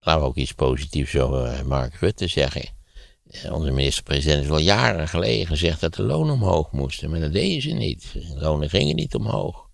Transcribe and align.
laten 0.00 0.22
we 0.22 0.28
ook 0.28 0.36
iets 0.36 0.52
positiefs 0.52 1.16
over 1.16 1.66
Mark 1.66 1.94
Rutte 1.94 2.26
zeggen. 2.26 2.64
Eh, 3.30 3.52
Onze 3.52 3.70
minister-president 3.70 4.44
is 4.44 4.50
al 4.50 4.58
jaren 4.58 5.08
geleden 5.08 5.46
gezegd 5.46 5.80
dat 5.80 5.94
de 5.94 6.02
lonen 6.02 6.34
omhoog 6.34 6.72
moesten, 6.72 7.10
maar 7.10 7.20
dat 7.20 7.32
deden 7.32 7.62
ze 7.62 7.70
niet. 7.70 8.12
De 8.12 8.40
lonen 8.40 8.70
gingen 8.70 8.96
niet 8.96 9.14
omhoog. 9.14 9.68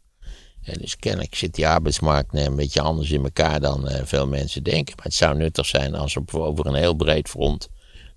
Ja, 0.61 0.73
dus 0.73 0.97
kennelijk 0.97 1.35
zit 1.35 1.55
die 1.55 1.69
arbeidsmarkt 1.69 2.35
eh, 2.35 2.45
een 2.45 2.57
beetje 2.57 2.81
anders 2.81 3.11
in 3.11 3.23
elkaar 3.25 3.61
dan 3.61 3.89
eh, 3.89 4.05
veel 4.05 4.27
mensen 4.27 4.63
denken. 4.63 4.95
Maar 4.97 5.05
het 5.05 5.15
zou 5.15 5.37
nuttig 5.37 5.67
zijn 5.67 5.95
als 5.95 6.17
op, 6.17 6.35
over 6.35 6.67
een 6.67 6.75
heel 6.75 6.95
breed 6.95 7.29
front 7.29 7.69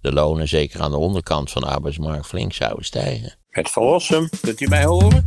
de 0.01 0.13
lonen, 0.13 0.47
zeker 0.47 0.81
aan 0.81 0.91
de 0.91 0.97
onderkant 0.97 1.51
van 1.51 1.61
de 1.61 1.67
arbeidsmarkt, 1.67 2.27
flink 2.27 2.53
zouden 2.53 2.85
stijgen. 2.85 3.35
Het 3.49 3.69
verlossen, 3.69 4.29
kunt 4.41 4.61
u 4.61 4.67
mij 4.67 4.85
horen? 4.85 5.25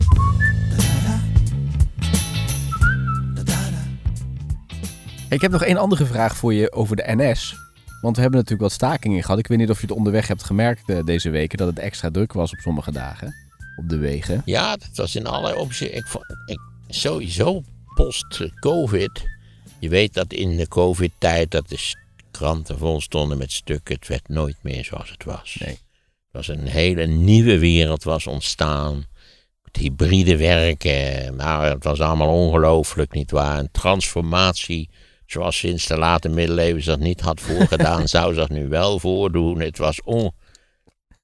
Ik 5.33 5.41
heb 5.41 5.51
nog 5.51 5.65
één 5.65 5.77
andere 5.77 6.05
vraag 6.05 6.37
voor 6.37 6.55
je 6.55 6.73
over 6.73 6.97
de 6.97 7.05
NS. 7.07 7.55
Want 8.01 8.17
we 8.17 8.23
hebben 8.23 8.41
natuurlijk 8.41 8.69
wat 8.69 8.73
stakingen 8.73 9.23
gehad. 9.23 9.39
Ik 9.39 9.47
weet 9.47 9.59
niet 9.59 9.71
of 9.71 9.81
je 9.81 9.87
het 9.87 9.97
onderweg 9.97 10.29
hebt 10.29 10.43
gemerkt 10.43 10.89
eh, 10.89 11.05
deze 11.05 11.31
weken 11.31 11.59
dat 11.59 11.67
het 11.67 11.79
extra 11.79 12.11
druk 12.11 12.33
was 12.33 12.53
op 12.53 12.59
sommige 12.59 12.93
dagen 12.93 13.35
op 13.77 13.89
de 13.89 13.97
wegen. 13.97 14.43
Ja, 14.45 14.77
dat 14.77 14.91
was 14.95 15.17
in 15.17 15.27
allerlei 15.27 15.61
opzichten. 15.61 15.99
Ik, 15.99 16.27
ik, 16.47 16.59
sowieso 16.89 17.63
post-COVID. 17.95 19.23
Je 19.79 19.89
weet 19.89 20.15
dat 20.15 20.33
in 20.33 20.57
de 20.57 20.69
COVID-tijd 20.69 21.51
dat 21.51 21.69
de 21.69 21.95
kranten 22.31 22.79
vol 22.79 23.01
stonden 23.01 23.39
met 23.39 23.53
stukken. 23.53 23.95
Het 23.95 24.09
werd 24.09 24.29
nooit 24.29 24.57
meer 24.61 24.85
zoals 24.85 25.11
het 25.11 25.25
was. 25.25 25.57
Nee. 25.59 25.75
Het 25.75 26.47
was 26.47 26.49
een 26.49 26.67
hele 26.67 27.07
nieuwe 27.07 27.59
wereld 27.59 28.05
was 28.05 28.27
ontstaan. 28.27 29.05
Het 29.63 29.77
hybride 29.77 30.37
werken. 30.37 31.37
Nou, 31.37 31.65
het 31.65 31.85
was 31.85 32.01
allemaal 32.01 32.47
ongelooflijk, 32.47 33.13
nietwaar? 33.13 33.59
Een 33.59 33.71
transformatie 33.73 34.89
zoals 35.33 35.59
sinds 35.59 35.87
de 35.87 35.99
late 35.99 36.29
middeleeuwen 36.29 36.85
dat 36.85 36.99
niet 36.99 37.21
had 37.21 37.41
voorgedaan, 37.41 38.09
zou 38.17 38.35
zich 38.35 38.49
nu 38.49 38.69
wel 38.69 38.99
voordoen. 38.99 39.61
Het 39.61 39.79
was 39.79 40.03
on... 40.03 40.33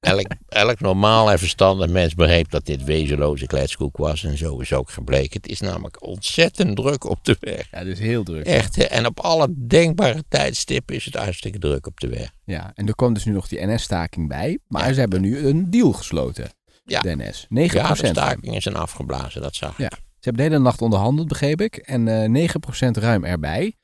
Elk, 0.01 0.27
elk 0.49 0.81
normaal 0.81 1.31
en 1.31 1.39
verstandig 1.39 1.89
mens 1.89 2.15
begreep 2.15 2.51
dat 2.51 2.67
dit 2.67 2.85
wezenloze 2.85 3.47
kletskoek 3.47 3.97
was. 3.97 4.25
En 4.25 4.39
zo 4.39 4.59
is 4.59 4.73
ook 4.73 4.91
gebleken. 4.91 5.41
Het 5.41 5.51
is 5.51 5.61
namelijk 5.61 6.07
ontzettend 6.07 6.77
druk 6.77 7.05
op 7.05 7.25
de 7.25 7.37
weg. 7.41 7.69
Ja, 7.71 7.85
dus 7.85 7.99
heel 7.99 8.23
druk. 8.23 8.47
Echt, 8.47 8.77
hè? 8.77 8.83
en 8.83 9.07
op 9.07 9.21
alle 9.21 9.49
denkbare 9.67 10.25
tijdstippen 10.29 10.95
is 10.95 11.05
het 11.05 11.15
hartstikke 11.15 11.59
druk 11.59 11.87
op 11.87 12.01
de 12.01 12.09
weg. 12.09 12.31
Ja, 12.45 12.73
en 12.75 12.87
er 12.87 12.95
kwam 12.95 13.15
dus 13.15 13.25
nu 13.25 13.33
nog 13.33 13.49
die 13.49 13.67
NS-staking 13.67 14.29
bij. 14.29 14.59
Maar 14.69 14.93
ze 14.93 15.01
hebben 15.01 15.21
nu 15.21 15.47
een 15.47 15.71
deal 15.71 15.93
gesloten. 15.93 16.51
Ja. 16.85 17.01
De 17.01 17.17
NS. 17.17 17.45
9%. 17.45 17.47
Ja, 17.49 17.93
de 17.93 18.07
stakingen 18.07 18.63
zijn 18.63 18.77
afgeblazen, 18.77 19.43
dat 19.43 19.55
zag 19.55 19.79
ik. 19.79 19.79
Ja. 19.79 20.08
Hebben 20.29 20.47
de 20.47 20.53
hele 20.53 20.65
nacht 20.65 20.83
onderhandeld, 20.83 21.29
begreep 21.29 21.61
ik. 21.61 21.77
En 21.77 22.09
eh 22.09 22.49
9% 22.89 22.91
ruim 22.91 23.25
erbij. 23.25 23.75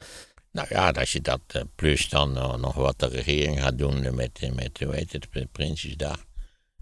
Nou 0.53 0.67
ja, 0.71 0.91
als 0.91 1.13
je 1.13 1.21
dat 1.21 1.41
eh, 1.47 1.63
plus 1.75 2.09
dan 2.09 2.37
eh, 2.37 2.57
nog 2.57 2.75
wat 2.75 2.99
de 2.99 3.07
regering 3.09 3.61
gaat 3.61 3.79
doen 3.79 4.05
eh, 4.05 4.13
met, 4.13 4.39
eh, 4.41 4.53
met 4.53 4.81
hoe 4.85 4.95
heet 4.95 5.13
het, 5.13 5.27
eh, 5.33 5.43
Prinsjesdag. 5.53 6.25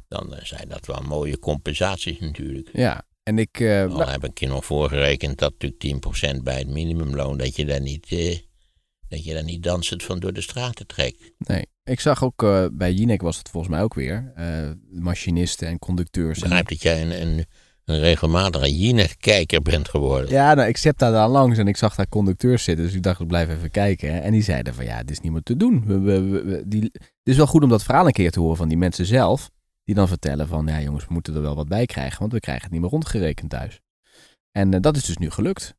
Dan 0.09 0.35
eh, 0.35 0.45
zijn 0.45 0.69
dat 0.69 0.87
wel 0.87 1.01
mooie 1.03 1.39
compensaties 1.39 2.19
natuurlijk. 2.21 2.69
Ja, 2.73 3.03
en 3.23 3.39
ik... 3.39 3.61
eh, 3.61 3.95
Al 3.95 4.09
heb 4.09 4.25
ik 4.25 4.39
je 4.39 4.47
nog 4.47 4.65
voorgerekend 4.65 5.39
dat 5.39 5.53
natuurlijk 5.59 6.37
10% 6.39 6.43
bij 6.43 6.59
het 6.59 6.69
minimumloon, 6.69 7.37
dat 7.39 7.57
je 7.57 7.65
daar 7.65 7.81
niet, 7.81 8.07
eh, 8.11 8.39
dat 9.09 9.25
je 9.25 9.33
daar 9.35 9.45
niet 9.45 9.63
dansend 9.63 10.03
van 10.03 10.21
door 10.21 10.33
de 10.33 10.41
straten 10.41 10.87
trekt. 10.87 11.33
nee, 11.39 11.67
ik 11.85 12.01
zag 12.01 12.25
ook 12.25 12.43
eh, 12.43 12.67
bij 12.73 12.93
Jinek 12.93 13.23
was 13.23 13.39
het 13.39 13.49
volgens 13.49 13.73
mij 13.73 13.83
ook 13.83 13.95
weer. 13.95 14.33
eh, 14.37 14.71
machinisten 14.91 15.69
en 15.69 15.79
conducteurs. 15.79 16.37
Ik 16.39 16.43
En, 16.43 16.49
begrijp 16.49 16.69
dat 16.69 16.83
jij 16.83 17.03
een, 17.03 17.21
een, 17.23 17.47
een 17.85 17.99
regelmatige 17.99 18.79
Jinek-kijker 18.79 19.63
bent 19.63 19.89
geworden. 19.89 20.31
ja, 20.31 20.55
nou, 20.55 20.69
ik 20.69 20.77
zet 20.77 20.99
daar 20.99 21.13
dan 21.13 21.31
langs 21.31 21.59
en 21.59 21.69
ik 21.69 21.77
zag 21.77 21.95
daar 21.95 22.09
conducteurs 22.09 22.65
zitten. 22.65 22.85
Dus 22.85 22.95
ik 22.95 23.03
dacht, 23.03 23.21
ik 23.21 23.27
blijf 23.27 23.49
even 23.49 23.71
kijken. 23.71 24.13
hè. 24.15 24.19
En 24.21 24.33
die 24.33 24.43
zeiden 24.43 24.75
van, 24.75 24.85
ja, 24.85 24.99
dit 24.99 25.11
is 25.11 25.21
niet 25.21 25.33
meer 25.33 25.43
te 25.43 25.57
doen. 25.57 25.85
We, 25.87 25.99
we, 25.99 26.21
we- 26.21 26.43
we- 26.45 26.63
die, 26.67 26.81
het 26.93 27.11
is 27.25 27.37
wel 27.37 27.47
goed 27.47 27.63
om 27.63 27.69
dat 27.69 27.83
verhaal 27.83 28.07
een 28.07 28.13
keer 28.13 28.31
te 28.31 28.41
horen 28.41 28.57
van 28.57 28.69
die 28.69 28.79
mensen 28.79 29.07
zelf. 29.07 29.51
Die 29.85 29.95
dan 29.95 30.09
vertellen 30.09 30.49
van, 30.49 30.67
ja 30.67 30.81
jongens, 30.81 31.07
we 31.07 31.13
moeten 31.13 31.35
er 31.35 31.43
wel 31.43 31.55
wat 31.55 31.69
bij 31.69 31.87
krijgen. 31.87 32.19
Want 32.21 32.33
we 32.33 32.41
krijgen 32.41 32.63
het 32.65 32.73
niet 32.73 32.81
meer 32.81 32.91
rondgerekend 32.91 33.51
thuis. 33.51 33.81
En 34.53 34.75
eh, 34.75 34.81
dat 34.81 34.97
is 34.97 35.05
dus 35.05 35.17
nu 35.17 35.31
gelukt. 35.31 35.75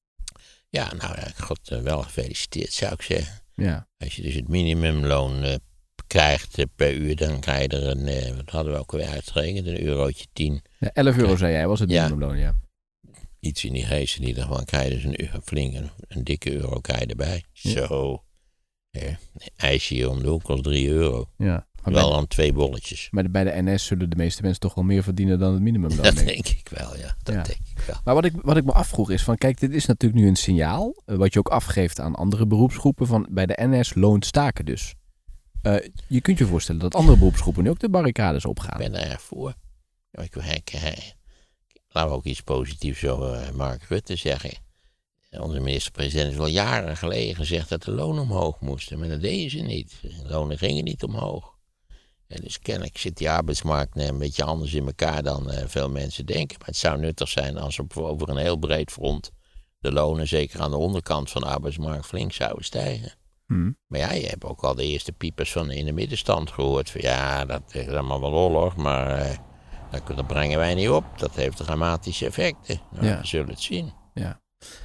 Ja, 0.69 0.93
nou 0.97 1.15
ja, 1.19 1.27
god, 1.37 1.59
eh, 1.69 1.81
wel 1.81 2.01
gefeliciteerd 2.01 2.73
zou 2.73 2.93
ik 2.93 3.01
zeggen. 3.01 3.41
Ja, 3.53 3.87
Als 3.97 4.15
je 4.15 4.21
dus 4.21 4.35
het 4.35 4.47
minimumloon 4.47 5.43
eh, 5.43 5.55
krijgt 6.07 6.57
eh, 6.57 6.65
per 6.75 6.93
uur, 6.93 7.15
dan 7.15 7.39
krijg 7.39 7.61
je 7.61 7.67
er 7.67 7.87
een, 7.87 8.07
eh, 8.07 8.35
wat 8.35 8.49
hadden 8.49 8.73
we 8.73 8.79
ook 8.79 8.91
alweer 8.91 9.07
uitgerekend, 9.07 9.67
een 9.67 9.81
eurotje 9.81 10.25
10. 10.33 10.61
Ja, 10.79 10.89
11 10.93 11.17
euro 11.17 11.35
zei 11.35 11.51
jij, 11.51 11.67
was 11.67 11.79
het 11.79 11.89
Ja. 11.89 12.03
minimumloon, 12.03 12.37
ja. 12.37 12.53
Iets 13.39 13.63
in 13.65 13.73
die 13.73 13.85
geest 13.85 14.17
in 14.17 14.23
ieder 14.27 14.43
geval, 14.43 14.65
krijg 14.65 14.83
je 14.87 14.93
dus 14.93 15.03
een 15.03 15.21
euro, 15.21 15.39
flink 15.43 15.73
een, 15.75 15.89
een 16.07 16.23
dikke 16.23 16.51
euro 16.53 16.79
krijg 16.79 16.99
je 16.99 17.05
erbij. 17.05 17.43
Ja. 17.51 17.87
Zo. 17.87 18.23
Ja, 18.89 19.17
ijsje 19.55 19.93
hier 19.93 20.09
om 20.09 20.21
de 20.21 20.27
hoek 20.27 20.43
kost 20.43 20.63
3 20.63 20.89
euro. 20.89 21.29
ja. 21.37 21.67
Maar 21.83 21.93
Wel 21.93 22.09
dan 22.09 22.27
twee 22.27 22.53
bolletjes. 22.53 23.07
maar 23.11 23.31
bij 23.31 23.43
de 23.43 23.61
NS 23.61 23.85
zullen 23.85 24.09
de 24.09 24.15
meeste 24.15 24.41
mensen 24.41 24.59
toch 24.59 24.73
wel 24.73 24.83
meer 24.83 25.03
verdienen 25.03 25.39
dan 25.39 25.53
het 25.53 25.61
minimumloon. 25.61 26.03
Dat 26.03 26.15
denk 26.15 26.29
ik. 26.29 26.43
denk 26.45 26.47
ik 26.59 26.69
wel, 26.69 26.97
ja. 26.97 27.15
Dat 27.23 27.35
Ja. 27.35 27.43
denk 27.43 27.59
ik 27.75 27.83
wel. 27.87 27.95
Maar 28.03 28.13
wat 28.13 28.25
ik, 28.25 28.33
wat 28.41 28.57
ik 28.57 28.63
me 28.65 28.71
afvroeg 28.71 29.11
is 29.11 29.23
van, 29.23 29.37
kijk, 29.37 29.59
dit 29.59 29.71
is 29.73 29.85
natuurlijk 29.85 30.21
nu 30.21 30.27
een 30.27 30.35
signaal, 30.35 31.01
eh, 31.05 31.15
wat 31.15 31.33
je 31.33 31.39
ook 31.39 31.47
afgeeft 31.47 31.99
aan 31.99 32.15
andere 32.15 32.47
beroepsgroepen, 32.47 33.07
van 33.07 33.27
bij 33.31 33.45
de 33.45 33.57
NS 33.59 33.93
loont 33.95 34.25
staken 34.25 34.65
dus. 34.65 34.93
Eh, 35.63 35.89
je 36.07 36.21
kunt 36.21 36.37
je 36.37 36.45
voorstellen 36.45 36.81
dat 36.81 36.95
andere 36.95 37.17
beroepsgroepen 37.17 37.63
nu 37.63 37.69
ook 37.69 37.79
de 37.79 37.89
barricades 37.89 38.45
opgaan. 38.45 38.81
Ik 38.81 38.91
ben 38.91 39.19
voor. 39.19 39.53
Ik, 40.11 40.35
ik, 40.35 40.73
ik- 40.73 41.15
laten 41.89 42.09
we 42.11 42.15
ook 42.15 42.25
iets 42.25 42.41
positiefs 42.41 43.05
over 43.05 43.33
eh, 43.33 43.51
Mark 43.51 43.83
Rutte 43.83 44.15
zeggen. 44.15 44.51
Onze 45.39 45.59
minister-president 45.59 46.31
is 46.33 46.39
al 46.39 46.47
jaren 46.47 46.97
geleden 46.97 47.35
gezegd 47.35 47.69
dat 47.69 47.83
de 47.83 47.91
lonen 47.91 48.21
omhoog 48.23 48.59
moesten, 48.59 48.99
maar 48.99 49.07
dat 49.07 49.21
deden 49.21 49.49
ze 49.49 49.57
niet. 49.59 49.93
De 50.01 50.23
lonen 50.27 50.57
gingen 50.57 50.83
niet 50.83 51.03
omhoog. 51.03 51.51
Ja, 52.27 52.35
dus 52.35 52.59
kennelijk 52.59 52.97
zit 52.97 53.17
die 53.17 53.29
arbeidsmarkt 53.29 53.95
eh, 53.97 54.05
een 54.05 54.17
beetje 54.17 54.43
anders 54.43 54.73
in 54.73 54.85
elkaar 54.85 55.23
dan 55.23 55.51
eh, 55.51 55.67
veel 55.67 55.89
mensen 55.89 56.25
denken. 56.25 56.57
Maar 56.59 56.67
het 56.67 56.77
zou 56.77 56.99
nuttig 56.99 57.29
zijn 57.29 57.57
als 57.57 57.79
op, 57.79 57.97
over 57.97 58.29
een 58.29 58.37
heel 58.37 58.57
breed 58.57 58.91
front 58.91 59.31
de 59.79 59.91
lonen, 59.91 60.27
zeker 60.27 60.61
aan 60.61 60.71
de 60.71 60.77
onderkant 60.77 61.29
van 61.29 61.41
de 61.41 61.47
arbeidsmarkt, 61.47 62.05
flink 62.05 62.33
zouden 62.33 62.65
stijgen. 62.65 63.13
Hm. 63.47 63.71
Maar 63.87 63.99
ja, 63.99 64.11
je 64.11 64.27
hebt 64.27 64.45
ook 64.45 64.61
al 64.63 64.75
de 64.75 64.83
eerste 64.87 65.11
piepers 65.11 65.51
van 65.51 65.71
in 65.71 65.85
de 65.85 65.91
middenstand 65.91 66.51
gehoord. 66.51 66.89
Van, 66.89 67.01
ja, 67.01 67.45
dat 67.45 67.61
is 67.71 67.87
allemaal 67.87 68.21
wel 68.21 68.33
oorlog, 68.33 68.75
maar 68.75 69.07
eh, 69.09 69.37
dat, 69.91 70.15
dat 70.17 70.27
brengen 70.27 70.57
wij 70.59 70.73
niet 70.73 70.89
op. 70.89 71.03
Dat 71.17 71.35
heeft 71.35 71.57
dramatische 71.57 72.25
effecten. 72.25 72.79
Nou, 72.91 73.05
Ja. 73.05 73.19
We 73.19 73.25
zullen 73.27 73.49
het 73.49 73.61
zien. 73.61 73.93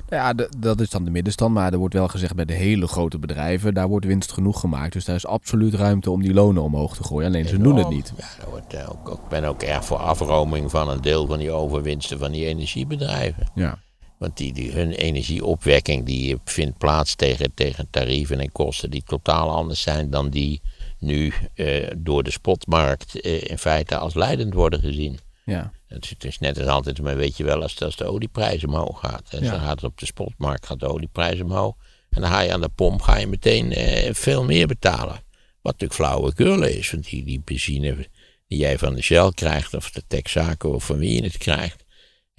Nou 0.09 0.23
ja, 0.23 0.33
de- 0.35 0.53
dat 0.59 0.81
is 0.81 0.91
dan 0.91 1.05
de 1.05 1.11
middenstand, 1.11 1.55
maar 1.55 1.73
er 1.73 1.79
wordt 1.79 1.95
wel 1.95 2.09
gezegd 2.09 2.35
bij 2.35 2.45
de 2.45 2.53
hele 2.55 2.87
grote 2.87 3.19
bedrijven, 3.19 3.75
daar 3.75 3.89
wordt 3.89 4.07
winst 4.07 4.33
genoeg 4.33 4.61
gemaakt. 4.61 4.93
Dus 4.93 5.05
daar 5.05 5.17
is 5.17 5.27
absoluut 5.27 5.75
ruimte 5.75 6.11
om 6.11 6.23
die 6.23 6.35
lonen 6.35 6.63
omhoog 6.63 6.97
te 6.97 7.05
gooien. 7.05 7.27
Alleen 7.29 7.49
ze 7.49 7.59
doen 7.59 7.77
het 7.77 7.89
niet. 7.89 8.13
Ja, 8.17 8.25
dat 8.41 8.49
wordt, 8.51 8.75
eh, 8.75 8.91
ook, 8.91 9.09
ook- 9.11 9.23
ik 9.23 9.29
ben 9.29 9.45
ook 9.45 9.63
erg 9.63 9.85
voor 9.85 9.97
afroming 9.97 10.71
van 10.71 10.89
een 10.89 11.01
deel 11.01 11.27
van 11.27 11.39
die 11.39 11.51
overwinsten 11.53 12.19
van 12.19 12.33
die 12.33 12.47
energiebedrijven. 12.47 13.49
Ja. 13.55 13.79
Want 14.19 14.37
die, 14.37 14.53
die, 14.53 14.73
hun 14.73 14.93
energieopwekking 14.93 16.07
die 16.07 16.37
vindt 16.45 16.79
plaats 16.79 17.15
tegen, 17.15 17.55
tegen 17.55 17.91
tarieven 17.91 18.41
en 18.41 18.53
kosten 18.53 18.91
die 18.91 19.03
totaal 19.07 19.51
anders 19.51 19.83
zijn 19.83 20.11
dan 20.11 20.31
die 20.31 20.61
nu 20.99 21.33
eh, 21.55 21.91
door 21.97 22.23
de 22.23 22.31
spotmarkt 22.31 23.21
eh, 23.21 23.43
in 23.43 23.59
feite 23.59 23.97
als 23.97 24.15
leidend 24.15 24.55
worden 24.55 24.81
gezien. 24.81 25.19
Ja. 25.45 25.73
Het 25.87 26.05
is, 26.05 26.11
het 26.11 26.25
is 26.25 26.39
net 26.39 26.59
als 26.59 26.67
altijd, 26.67 27.03
maar 27.03 27.17
weet 27.17 27.37
je 27.37 27.45
wel, 27.45 27.63
als, 27.63 27.81
als 27.81 27.97
de 27.97 28.05
olieprijs 28.05 28.65
omhoog 28.65 29.01
gaat. 29.01 29.29
En 29.31 29.45
Ja. 29.45 29.51
dan 29.51 29.61
gaat 29.61 29.81
het 29.81 29.85
op 29.91 29.99
de 29.99 30.07
spotmarkt, 30.07 30.67
gaat 30.67 30.81
de 30.81 30.89
olieprijs 30.89 31.41
omhoog. 31.41 31.75
En 32.11 32.21
dan 32.21 32.31
ga 32.31 32.41
je 32.41 32.53
aan 32.53 32.61
de 32.61 32.69
pomp, 32.69 33.03
ga 33.03 33.17
je 33.17 33.27
meteen 33.27 33.73
eh, 33.73 34.15
veel 34.15 34.45
meer 34.45 34.67
betalen. 34.67 35.23
Wat 35.63 35.81
natuurlijk 35.81 35.95
flauwekul 35.95 36.63
is, 36.63 36.91
want 36.91 37.05
die, 37.11 37.25
die 37.25 37.41
benzine 37.45 38.07
die 38.47 38.59
jij 38.59 38.79
van 38.79 38.95
de 38.95 39.03
Shell 39.03 39.31
krijgt, 39.35 39.75
of 39.75 39.91
de 39.91 40.03
Texaco, 40.07 40.71
of 40.73 40.85
van 40.85 40.99
wie 40.99 41.15
je 41.15 41.23
het 41.23 41.39
krijgt, 41.39 41.85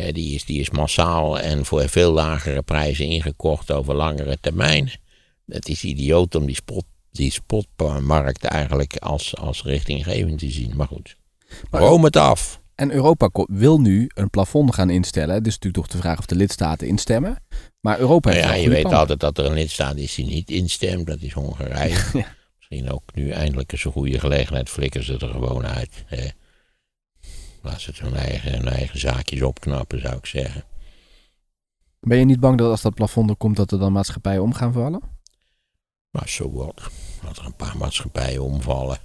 die, 0.07 0.35
is, 0.35 0.45
die 0.45 0.59
is 0.59 0.69
massaal 0.69 1.39
en 1.39 1.65
voor 1.65 1.89
veel 1.89 2.11
lagere 2.11 2.61
prijzen 2.61 3.05
ingekocht 3.05 3.71
over 3.71 3.95
langere 3.95 4.37
termijnen. 4.41 4.91
Het 5.45 5.69
is 5.69 5.83
idioot 5.83 6.35
om 6.35 6.45
die, 6.45 6.55
spot, 6.55 6.85
die 7.11 7.31
spotmarkt 7.31 8.44
eigenlijk 8.44 8.95
als, 8.97 9.35
als 9.35 9.63
richtinggevend 9.63 10.39
te 10.39 10.51
zien. 10.51 10.75
Maar 10.75 10.88
goed, 10.88 11.15
Maar- 11.69 11.81
room 11.81 12.03
het 12.03 12.15
af. 12.15 12.62
En 12.75 12.91
Europa 12.91 13.29
wil 13.45 13.79
nu 13.79 14.09
een 14.13 14.29
plafond 14.29 14.74
gaan 14.74 14.89
instellen. 14.89 15.35
Het 15.35 15.47
is 15.47 15.53
natuurlijk 15.53 15.83
toch 15.83 15.94
de 15.94 16.01
vraag 16.01 16.18
of 16.18 16.25
de 16.25 16.35
lidstaten 16.35 16.88
instemmen. 16.88 17.44
Maar 17.79 18.00
Europa 18.00 18.29
heeft 18.29 18.44
Nou 18.44 18.56
ja, 18.56 18.62
je 18.63 18.69
weet 18.69 18.94
altijd 18.94 19.19
dat 19.19 19.38
er 19.38 19.45
een 19.45 19.53
lidstaat 19.53 19.95
is 19.97 20.15
die 20.15 20.25
niet 20.25 20.50
instemt. 20.50 21.07
Dat 21.07 21.21
is 21.21 21.33
Hongarije. 21.33 21.95
Ja. 22.13 22.35
Misschien 22.57 22.91
ook 22.91 23.03
nu 23.13 23.29
eindelijk 23.29 23.71
eens 23.71 23.85
een 23.85 23.91
goede 23.91 24.19
gelegenheid. 24.19 24.69
Flikken 24.69 25.03
ze 25.03 25.18
er 25.18 25.27
gewoon 25.29 25.65
uit. 25.65 26.03
Hè. 26.06 26.27
Laat 27.61 27.81
ze 27.81 27.91
hun 27.95 28.15
eigen, 28.15 28.51
hun 28.51 28.67
eigen 28.67 29.00
zaakjes 29.00 29.41
opknappen, 29.41 30.01
zou 30.01 30.15
ik 30.15 30.25
zeggen. 30.25 30.63
Ben 32.00 32.17
je 32.17 32.25
niet 32.25 32.39
bang 32.39 32.57
dat 32.57 32.69
als 32.69 32.81
dat 32.81 32.94
plafond 32.94 33.29
er 33.29 33.35
komt, 33.35 33.56
dat 33.56 33.71
er 33.71 33.79
dan 33.79 33.91
maatschappijen 33.91 34.41
om 34.41 34.53
gaan 34.53 34.73
vallen? 34.73 35.01
Maar 36.09 36.29
zo 36.29 36.51
wat. 36.51 36.89
Dat 37.23 37.38
er 37.38 37.45
een 37.45 37.56
paar 37.56 37.77
maatschappijen 37.77 38.44
omvallen. 38.44 38.97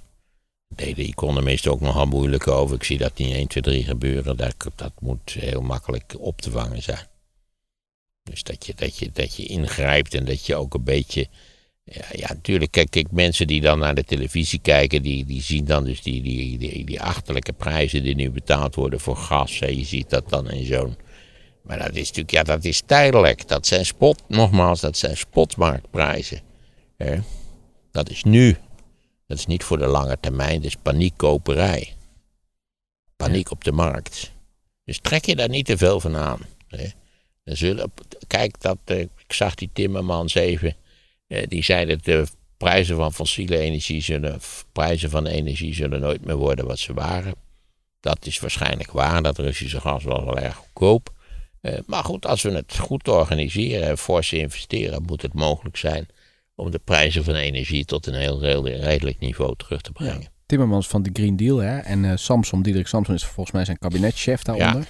Deed 0.67 0.95
de 0.95 1.03
economist 1.03 1.67
ook 1.67 1.79
nogal 1.79 2.05
moeilijk 2.05 2.47
over. 2.47 2.75
Ik 2.75 2.83
zie 2.83 2.97
dat 2.97 3.17
niet 3.17 3.33
1, 3.33 3.47
2, 3.47 3.63
3 3.63 3.83
gebeuren. 3.83 4.37
Dat, 4.37 4.55
dat 4.75 4.91
moet 4.99 5.31
heel 5.31 5.61
makkelijk 5.61 6.15
op 6.17 6.41
te 6.41 6.51
vangen 6.51 6.83
zijn. 6.83 7.07
Dus 8.23 8.43
dat 8.43 8.65
je, 8.65 8.73
dat, 8.73 8.97
je, 8.97 9.11
dat 9.11 9.35
je 9.35 9.45
ingrijpt 9.45 10.13
en 10.13 10.25
dat 10.25 10.45
je 10.45 10.55
ook 10.55 10.73
een 10.73 10.83
beetje 10.83 11.27
Ja, 11.85 12.05
ja, 12.11 12.27
natuurlijk. 12.27 12.71
Kijk, 12.71 12.89
kijk, 12.89 13.11
mensen 13.11 13.47
die 13.47 13.61
dan 13.61 13.79
naar 13.79 13.95
de 13.95 14.03
televisie 14.03 14.59
kijken, 14.59 15.01
die, 15.01 15.25
die 15.25 15.41
zien 15.41 15.65
dan 15.65 15.83
dus 15.83 16.01
die, 16.01 16.21
die, 16.21 16.57
die, 16.57 16.85
die 16.85 17.01
achterlijke 17.01 17.53
prijzen 17.53 18.03
die 18.03 18.15
nu 18.15 18.31
betaald 18.31 18.75
worden 18.75 18.99
voor 18.99 19.17
gas. 19.17 19.59
Hè. 19.59 19.67
Je 19.67 19.83
ziet 19.83 20.09
dat 20.09 20.29
dan 20.29 20.51
in 20.51 20.65
zo'n. 20.65 20.97
Maar 21.61 21.77
dat 21.77 21.95
is 21.95 22.07
natuurlijk, 22.07 22.31
ja, 22.31 22.43
dat 22.43 22.63
is 22.63 22.81
tijdelijk. 22.85 23.47
Dat 23.47 23.67
zijn 23.67 23.85
spot, 23.85 24.23
nogmaals, 24.27 24.81
dat 24.81 24.97
zijn 24.97 25.17
spotmarktprijzen. 25.17 26.41
Hè. 26.97 27.19
Dat 27.91 28.09
is 28.09 28.23
nu. 28.23 28.57
Dat 29.27 29.37
is 29.37 29.45
niet 29.45 29.63
voor 29.63 29.77
de 29.77 29.87
lange 29.87 30.17
termijn, 30.19 30.55
dat 30.55 30.65
is 30.65 30.75
paniekkoperij. 30.81 31.93
Paniek 33.15 33.51
op 33.51 33.63
de 33.63 33.71
markt. 33.71 34.31
Dus 34.83 34.99
trek 34.99 35.25
je 35.25 35.35
daar 35.35 35.49
niet 35.49 35.65
te 35.65 35.77
veel 35.77 35.99
van 35.99 36.15
aan. 36.15 36.39
Hè. 36.67 36.87
Dan 37.43 37.55
zullen, 37.55 37.91
kijk, 38.27 38.61
dat, 38.61 38.77
eh, 38.85 38.99
ik 38.99 39.33
zag 39.33 39.55
die 39.55 39.69
Timmermans 39.73 40.35
even. 40.35 40.75
Eh, 41.27 41.43
die 41.47 41.63
zei 41.63 41.85
dat 41.85 42.03
de 42.03 42.25
prijzen 42.57 42.95
van 42.95 43.13
fossiele 43.13 43.57
energie 43.57 44.01
zullen, 44.01 44.39
prijzen 44.71 45.09
van 45.09 45.25
energie 45.25 45.73
zullen 45.73 45.99
nooit 45.99 46.25
meer 46.25 46.35
worden 46.35 46.65
wat 46.67 46.79
ze 46.79 46.93
waren. 46.93 47.35
Dat 47.99 48.25
is 48.25 48.39
waarschijnlijk 48.39 48.91
waar. 48.91 49.21
Dat 49.21 49.37
Russische 49.37 49.81
gas 49.81 50.03
was 50.03 50.23
wel 50.23 50.37
erg 50.37 50.55
goedkoop. 50.55 51.13
Eh, 51.61 51.79
maar 51.85 52.03
goed, 52.03 52.25
als 52.25 52.41
we 52.41 52.51
het 52.51 52.77
goed 52.77 53.07
organiseren 53.07 53.87
en 53.87 53.97
fors 53.97 54.33
investeren, 54.33 55.03
moet 55.03 55.21
het 55.21 55.33
mogelijk 55.33 55.77
zijn 55.77 56.07
om 56.55 56.71
de 56.71 56.79
prijzen 56.83 57.23
van 57.23 57.35
energie 57.35 57.85
tot 57.85 58.05
een 58.07 58.13
heel 58.13 58.41
redel- 58.41 58.67
redelijk 58.67 59.19
niveau 59.19 59.55
terug 59.57 59.81
te 59.81 59.91
brengen. 59.91 60.27
Timmermans 60.45 60.87
van 60.87 61.03
de 61.03 61.09
Green 61.13 61.35
Deal, 61.35 61.57
hè? 61.57 61.77
En 61.77 62.05
eh, 62.05 62.11
Samson, 62.15 62.61
Diederik 62.61 62.87
Samson 62.87 63.15
is 63.15 63.23
volgens 63.23 63.51
mij 63.55 63.65
zijn 63.65 63.77
kabinetchef 63.77 64.41
daaronder. 64.41 64.85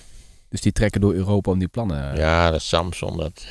Dus 0.50 0.62
die 0.62 0.72
trekken 0.72 1.02
door 1.02 1.14
Europa 1.14 1.52
om 1.52 1.60
die 1.60 1.68
plannen. 1.68 2.16
Ja, 2.18 2.52
dat 2.52 2.62
Samson, 2.62 3.18
dat 3.18 3.46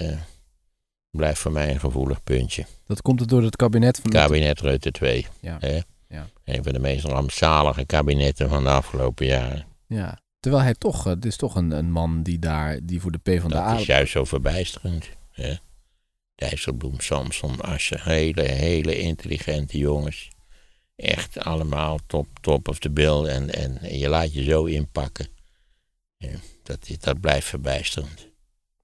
blijft 1.17 1.39
voor 1.39 1.53
mij 1.53 1.71
een 1.71 1.81
gevoelig 1.81 2.23
puntje. 2.23 2.67
Dat 2.87 3.03
komt 3.03 3.21
het 3.21 3.29
door 3.29 3.43
het 3.43 3.57
kabinet 3.57 3.99
van... 4.03 4.11
Kabinet 4.11 4.61
Rutte 4.61 4.91
2. 4.91 5.27
Ja. 5.41 5.57
Hè? 5.61 5.81
Ja. 6.09 6.29
Een 6.45 6.63
van 6.63 6.73
de 6.73 6.79
meest 6.79 7.05
rampzalige 7.05 7.85
kabinetten 7.85 8.49
van 8.49 8.65
de 8.65 8.71
afgelopen 8.71 9.27
jaren. 9.27 9.67
Ja. 9.87 10.19
Terwijl 10.41 10.65
hij 10.65 10.75
toch, 10.75 11.07
eh, 11.07 11.13
het 11.13 11.25
is 11.25 11.37
toch 11.37 11.55
een, 11.55 11.71
een 11.71 11.91
man 11.91 12.23
die 12.23 12.39
daar, 12.39 12.79
die 12.83 13.01
voor 13.01 13.13
de 13.13 13.19
P 13.19 13.41
van 13.41 13.51
de 13.51 13.57
Dat 13.57 13.65
A... 13.65 13.79
is 13.79 13.87
juist 13.87 14.13
zo 14.13 14.25
verbijsterend. 14.25 15.09
Hè? 15.31 15.55
Dijsselbloem, 16.35 17.01
Samson, 17.01 17.61
Asje, 17.61 17.99
hele, 18.01 18.43
hele 18.43 18.99
intelligente 18.99 19.79
jongens. 19.79 20.29
Echt 20.97 21.39
allemaal 21.39 21.99
top, 22.07 22.27
top 22.41 22.69
of 22.69 22.79
the 22.79 22.91
bill. 22.91 23.25
En, 23.25 23.55
en, 23.55 23.81
en 23.81 23.99
je 23.99 24.09
laat 24.09 24.33
je 24.35 24.43
zo 24.43 24.65
inpakken. 24.65 25.27
Ja, 26.17 26.39
dat, 26.63 26.89
dat 27.01 27.21
blijft 27.21 27.47
verbijsterend. 27.47 28.29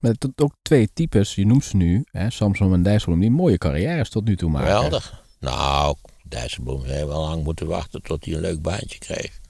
Met 0.01 0.29
ook 0.37 0.55
twee 0.63 0.89
types, 0.95 1.35
je 1.35 1.47
noemt 1.47 1.65
ze 1.65 1.77
nu, 1.77 2.05
hè, 2.11 2.31
Samson 2.31 2.73
en 2.73 2.83
Dijsselbloem, 2.83 3.21
die 3.21 3.31
mooie 3.31 3.59
carrières 3.59 4.09
tot 4.11 4.25
nu 4.25 4.37
toe 4.37 4.51
maken. 4.51 4.73
Geweldig. 4.75 5.23
Nou, 5.41 5.97
Dijsselbloem 6.25 6.85
heeft 6.85 7.07
wel 7.07 7.21
lang 7.21 7.45
moeten 7.45 7.67
wachten 7.67 8.03
tot 8.03 8.25
hij 8.25 8.35
een 8.35 8.41
leuk 8.41 8.63
baantje 8.63 8.99
kreeg. 8.99 9.41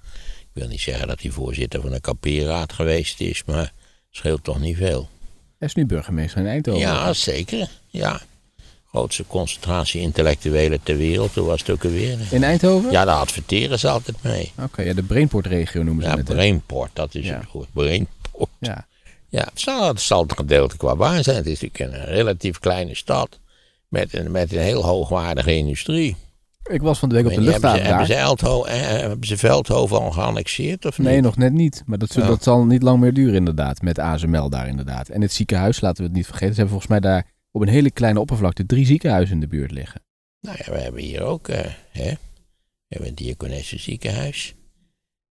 Ik 0.41 0.49
wil 0.53 0.69
niet 0.69 0.81
zeggen 0.81 1.09
dat 1.09 1.23
hij 1.23 1.31
voorzitter 1.31 1.81
van 1.81 1.91
de 1.91 2.01
kampeerraad 2.01 2.73
geweest 2.73 3.21
is, 3.21 3.45
maar 3.45 3.73
scheelt 4.11 4.45
toch 4.45 4.61
niet 4.61 4.77
veel. 4.77 5.09
Hij 5.59 5.69
is 5.69 5.75
nu 5.75 5.87
burgemeester 5.87 6.41
in 6.41 6.47
Eindhoven. 6.47 6.81
Ja, 6.81 7.13
zeker. 7.13 7.69
Ja. 7.87 8.21
Grootste 8.85 9.25
concentratie 9.27 10.01
intellectuelen 10.01 10.83
ter 10.83 10.97
wereld, 10.97 11.35
hoe 11.35 11.45
was 11.45 11.61
het 11.61 11.71
ook 11.71 11.85
alweer? 11.85 12.19
In 12.31 12.43
Eindhoven? 12.45 12.91
Ja, 12.91 13.05
daar 13.05 13.17
adverteren 13.17 13.79
ze 13.79 13.89
altijd 13.89 14.23
mee. 14.23 14.53
Oké, 14.63 14.83
ja, 14.83 14.93
de 14.95 15.03
Brainport-regio 15.03 15.83
noemen 15.83 16.05
ze 16.05 16.11
Ja, 16.11 16.17
het. 16.17 16.29
hè? 16.29 16.35
Brainport, 16.35 16.91
dat 16.93 17.15
is 17.15 17.27
Ja. 17.27 17.39
het 17.39 17.51
woord. 17.53 17.69
Brainport. 17.73 18.51
Ja. 18.59 18.87
Ja, 19.31 19.45
het 19.45 19.61
zal, 19.61 19.89
het 19.89 20.01
zal 20.01 20.23
het 20.23 20.33
gedeelte 20.33 20.77
qua 20.77 20.97
waar 20.97 21.23
zijn. 21.23 21.37
Het 21.37 21.47
is 21.47 21.61
natuurlijk 21.61 21.93
een 21.93 22.05
relatief 22.05 22.59
kleine 22.59 22.95
stad 22.95 23.41
met 23.89 24.15
een, 24.15 24.31
met 24.31 24.53
een 24.53 24.59
heel 24.59 24.85
hoogwaardige 24.85 25.57
industrie. 25.57 26.17
Ik 26.71 26.83
was 26.83 26.99
van 26.99 27.09
de 27.09 27.15
week 27.15 27.25
op 27.25 27.31
de 27.31 27.37
hebben, 27.37 27.53
luchthaven 27.53 27.79
ze, 27.79 27.89
daar. 27.89 27.99
hebben, 27.99 28.17
ze 28.17 28.23
Eldho, 28.23 28.65
eh, 28.65 28.81
hebben 28.81 29.27
ze 29.27 29.37
Veldhoven 29.37 30.01
al 30.01 30.11
geannexeerd 30.11 30.87
of 30.87 30.99
Nee, 30.99 31.15
niet? 31.15 31.25
nog 31.25 31.37
net 31.37 31.53
niet. 31.53 31.83
Maar 31.87 31.99
dat, 31.99 32.43
zal 32.43 32.65
niet 32.65 32.83
lang 32.83 33.01
meer 33.01 33.15
duren 33.15 33.35
inderdaad, 33.35 33.83
met 33.83 33.99
ASML 33.99 34.51
daar 34.51 34.69
inderdaad. 34.69 35.09
En 35.09 35.21
het 35.21 35.33
ziekenhuis, 35.33 35.81
laten 35.81 36.03
we 36.03 36.09
het 36.09 36.17
niet 36.17 36.27
vergeten. 36.27 36.55
Ze 36.55 36.61
hebben 36.61 36.81
volgens 36.81 37.01
mij 37.01 37.11
daar 37.11 37.27
op 37.51 37.61
een 37.61 37.69
hele 37.69 37.91
kleine 37.91 38.21
oppervlakte 38.21 38.67
drie 38.67 38.87
ziekenhuizen 38.87 39.35
in 39.35 39.41
de 39.41 39.49
buurt 39.49 39.71
liggen. 39.71 40.03
Nou 40.41 40.57
ja, 40.65 40.73
we 40.73 40.79
hebben 40.79 41.03
hier 41.03 41.23
ook 41.23 41.49
eh, 41.49 41.59
hè? 41.91 42.11
we 42.11 42.19
hebben 42.89 43.09
het 43.09 43.17
Diakonesse 43.17 43.79
ziekenhuis. 43.79 44.55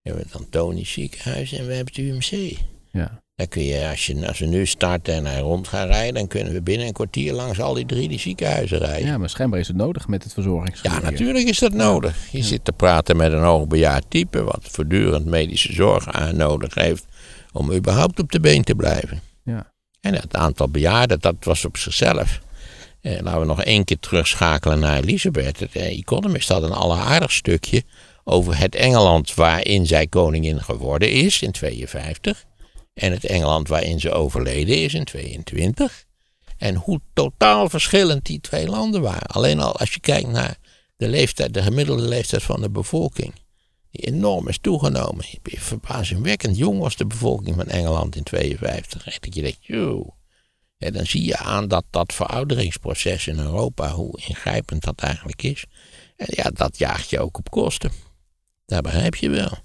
We 0.01 0.09
hebben 0.09 0.23
het 0.23 0.35
Antonisch 0.35 0.91
ziekenhuis 0.91 1.53
en 1.53 1.67
we 1.67 1.73
hebben 1.73 1.93
het 1.93 2.31
UMC. 2.31 2.57
Ja. 2.91 3.21
Dan 3.39 3.47
kun 3.47 3.63
je, 3.63 3.87
als, 3.89 4.05
je, 4.05 4.27
als 4.27 4.39
we 4.39 4.45
nu 4.45 4.65
starten 4.65 5.13
en 5.13 5.25
hij 5.25 5.39
rond 5.39 5.67
gaan 5.67 5.87
rijden, 5.87 6.13
dan 6.13 6.27
kunnen 6.27 6.53
we 6.53 6.61
binnen 6.61 6.87
een 6.87 6.93
kwartier 6.93 7.33
langs 7.33 7.61
al 7.61 7.73
die 7.73 7.85
drie 7.85 8.07
die 8.07 8.19
ziekenhuizen 8.19 8.77
rijden. 8.77 9.07
ja, 9.07 9.17
maar 9.17 9.29
schijnbaar 9.29 9.59
is 9.59 9.67
het 9.67 9.75
nodig 9.75 10.07
met 10.07 10.23
het 10.23 10.33
verzorgingsgebied. 10.33 11.01
Ja, 11.01 11.09
natuurlijk 11.09 11.47
is 11.47 11.59
dat 11.59 11.73
nodig. 11.73 12.31
Je 12.31 12.43
zit 12.43 12.65
te 12.65 12.71
praten 12.71 13.17
met 13.17 13.31
een 13.31 13.43
hoogbejaard 13.43 14.05
type 14.07 14.43
wat 14.43 14.59
voortdurend 14.61 15.25
medische 15.25 15.73
zorg 15.73 16.11
aan 16.11 16.35
nodig 16.35 16.73
heeft 16.73 17.05
om 17.51 17.71
überhaupt 17.71 18.19
op 18.19 18.31
de 18.31 18.39
been 18.39 18.63
te 18.63 18.75
blijven. 18.75 19.21
Ja. 19.43 19.71
En 20.01 20.13
het 20.13 20.35
aantal 20.35 20.69
bejaarden, 20.69 21.19
dat 21.19 21.35
was 21.39 21.65
op 21.65 21.77
zichzelf. 21.77 22.39
Eh, 23.01 23.19
laten 23.21 23.39
we 23.39 23.45
nog 23.45 23.63
één 23.63 23.83
keer 23.83 23.99
terugschakelen 23.99 24.79
naar 24.79 24.97
Elisabeth. 24.97 25.59
Het 25.59 25.75
eh, 25.75 25.97
Economist 25.99 26.49
had 26.49 26.63
een 26.63 26.71
alleraardig 26.71 27.31
stukje 27.31 27.83
over 28.23 28.57
het 28.57 28.75
Engeland 28.75 29.35
waarin 29.35 29.85
zij 29.85 30.07
koningin 30.07 30.61
geworden 30.61 31.11
is 31.11 31.41
in 31.41 31.51
52. 31.51 32.47
En 32.99 33.11
het 33.11 33.25
Engeland 33.25 33.67
waarin 33.67 33.99
ze 33.99 34.11
overleden 34.11 34.77
is 34.83 34.93
in 34.93 35.03
22. 35.03 36.05
En 36.57 36.75
hoe 36.75 37.01
totaal 37.13 37.69
verschillend 37.69 38.25
die 38.25 38.41
twee 38.41 38.67
landen 38.67 39.01
waren. 39.01 39.27
Alleen 39.27 39.59
al 39.59 39.77
als 39.77 39.93
je 39.93 39.99
kijkt 39.99 40.29
naar 40.29 40.57
de 40.97 41.07
leeftijd, 41.07 41.53
de 41.53 41.61
gemiddelde 41.61 42.07
leeftijd 42.07 42.43
van 42.43 42.61
de 42.61 42.69
bevolking. 42.69 43.33
Die 43.91 44.05
enorm 44.05 44.47
is 44.47 44.57
toegenomen. 44.57 45.25
Verbazingwekkend 45.43 46.57
jong 46.57 46.79
was 46.79 46.95
de 46.95 47.05
bevolking 47.05 47.55
van 47.55 47.67
Engeland 47.67 48.15
in 48.15 48.23
52. 48.23 49.05
Echt 49.05 49.23
dat 49.23 49.35
je 49.35 49.41
denkt. 49.41 49.67
En 50.77 50.93
dan 50.93 51.05
zie 51.05 51.25
je 51.25 51.37
aan 51.37 51.67
dat 51.67 51.85
dat 51.89 52.13
verouderingsproces 52.13 53.27
in 53.27 53.39
Europa, 53.39 53.91
hoe 53.91 54.21
ingrijpend 54.27 54.83
dat 54.83 54.99
eigenlijk 54.99 55.43
is. 55.43 55.65
En 56.15 56.27
ja, 56.29 56.49
dat 56.49 56.77
jaagt 56.77 57.09
je 57.09 57.19
ook 57.19 57.37
op 57.37 57.49
kosten. 57.49 57.91
Dat 58.65 58.81
begrijp 58.81 59.15
je 59.15 59.29
wel. 59.29 59.57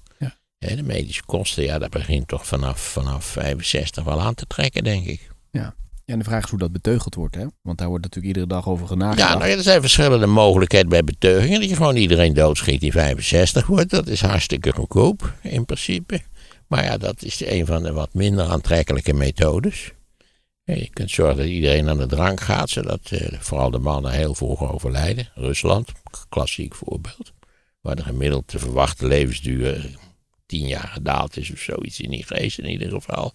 De 0.67 0.83
medische 0.83 1.25
kosten, 1.27 1.65
ja, 1.65 1.79
dat 1.79 1.91
begint 1.91 2.29
toch 2.29 2.47
vanaf, 2.47 2.81
vanaf 2.81 3.25
65 3.25 4.05
wel 4.05 4.21
aan 4.21 4.35
te 4.35 4.47
trekken, 4.47 4.85
denk 4.85 5.07
ik. 5.07 5.31
Ja, 5.51 5.75
en 6.05 6.19
de 6.19 6.25
vraag 6.25 6.45
is 6.45 6.51
hoe 6.51 6.59
dat 6.59 6.73
beteugeld 6.73 7.15
wordt, 7.15 7.35
hè? 7.35 7.47
Want 7.63 7.79
daar 7.79 7.89
wordt 7.89 8.03
natuurlijk 8.03 8.35
iedere 8.35 8.55
dag 8.55 8.69
over 8.69 8.87
genagedacht. 8.87 9.29
Ja, 9.29 9.39
nou 9.39 9.51
ja, 9.51 9.57
er 9.57 9.63
zijn 9.63 9.81
verschillende 9.81 10.27
mogelijkheden 10.27 10.89
bij 10.89 11.05
beteugingen. 11.05 11.61
Dat 11.61 11.69
je 11.69 11.77
gewoon 11.77 11.97
iedereen 11.97 12.35
doodschiet 12.35 12.81
die 12.81 12.93
65 12.93 13.67
wordt. 13.67 13.91
Dat 13.91 14.07
is 14.07 14.21
hartstikke 14.21 14.73
goedkoop, 14.73 15.33
in 15.43 15.65
principe. 15.65 16.21
Maar 16.67 16.85
ja, 16.85 16.97
dat 16.97 17.23
is 17.23 17.47
een 17.47 17.67
van 17.67 17.83
de 17.83 17.93
wat 17.93 18.15
minder 18.15 18.45
aantrekkelijke 18.45 19.13
methodes. 19.13 19.93
Je 20.65 20.91
kunt 20.91 21.11
zorgen 21.11 21.37
dat 21.37 21.47
iedereen 21.47 21.89
aan 21.89 21.99
de 21.99 22.07
drank 22.07 22.41
gaat, 22.41 22.71
zodat 22.71 23.01
eh, 23.11 23.39
vooral 23.41 23.71
de 23.71 23.79
mannen 23.79 24.13
heel 24.13 24.35
vroeg 24.35 24.73
overlijden. 24.73 25.29
Rusland, 25.35 25.93
klassiek 26.29 26.75
voorbeeld. 26.75 27.33
Waar 27.81 27.97
de 27.97 28.03
gemiddeld 28.03 28.49
te 28.49 28.59
verwachte 28.59 29.07
levensduur 29.07 29.97
tien 30.55 30.67
jaar 30.67 30.91
gedaald 30.93 31.37
is 31.37 31.51
of 31.53 31.59
zoiets 31.59 32.01
in 32.01 32.11
die 32.11 32.25
geest 32.27 32.59
in 32.59 32.71
ieder 32.71 32.91
geval. 32.91 33.33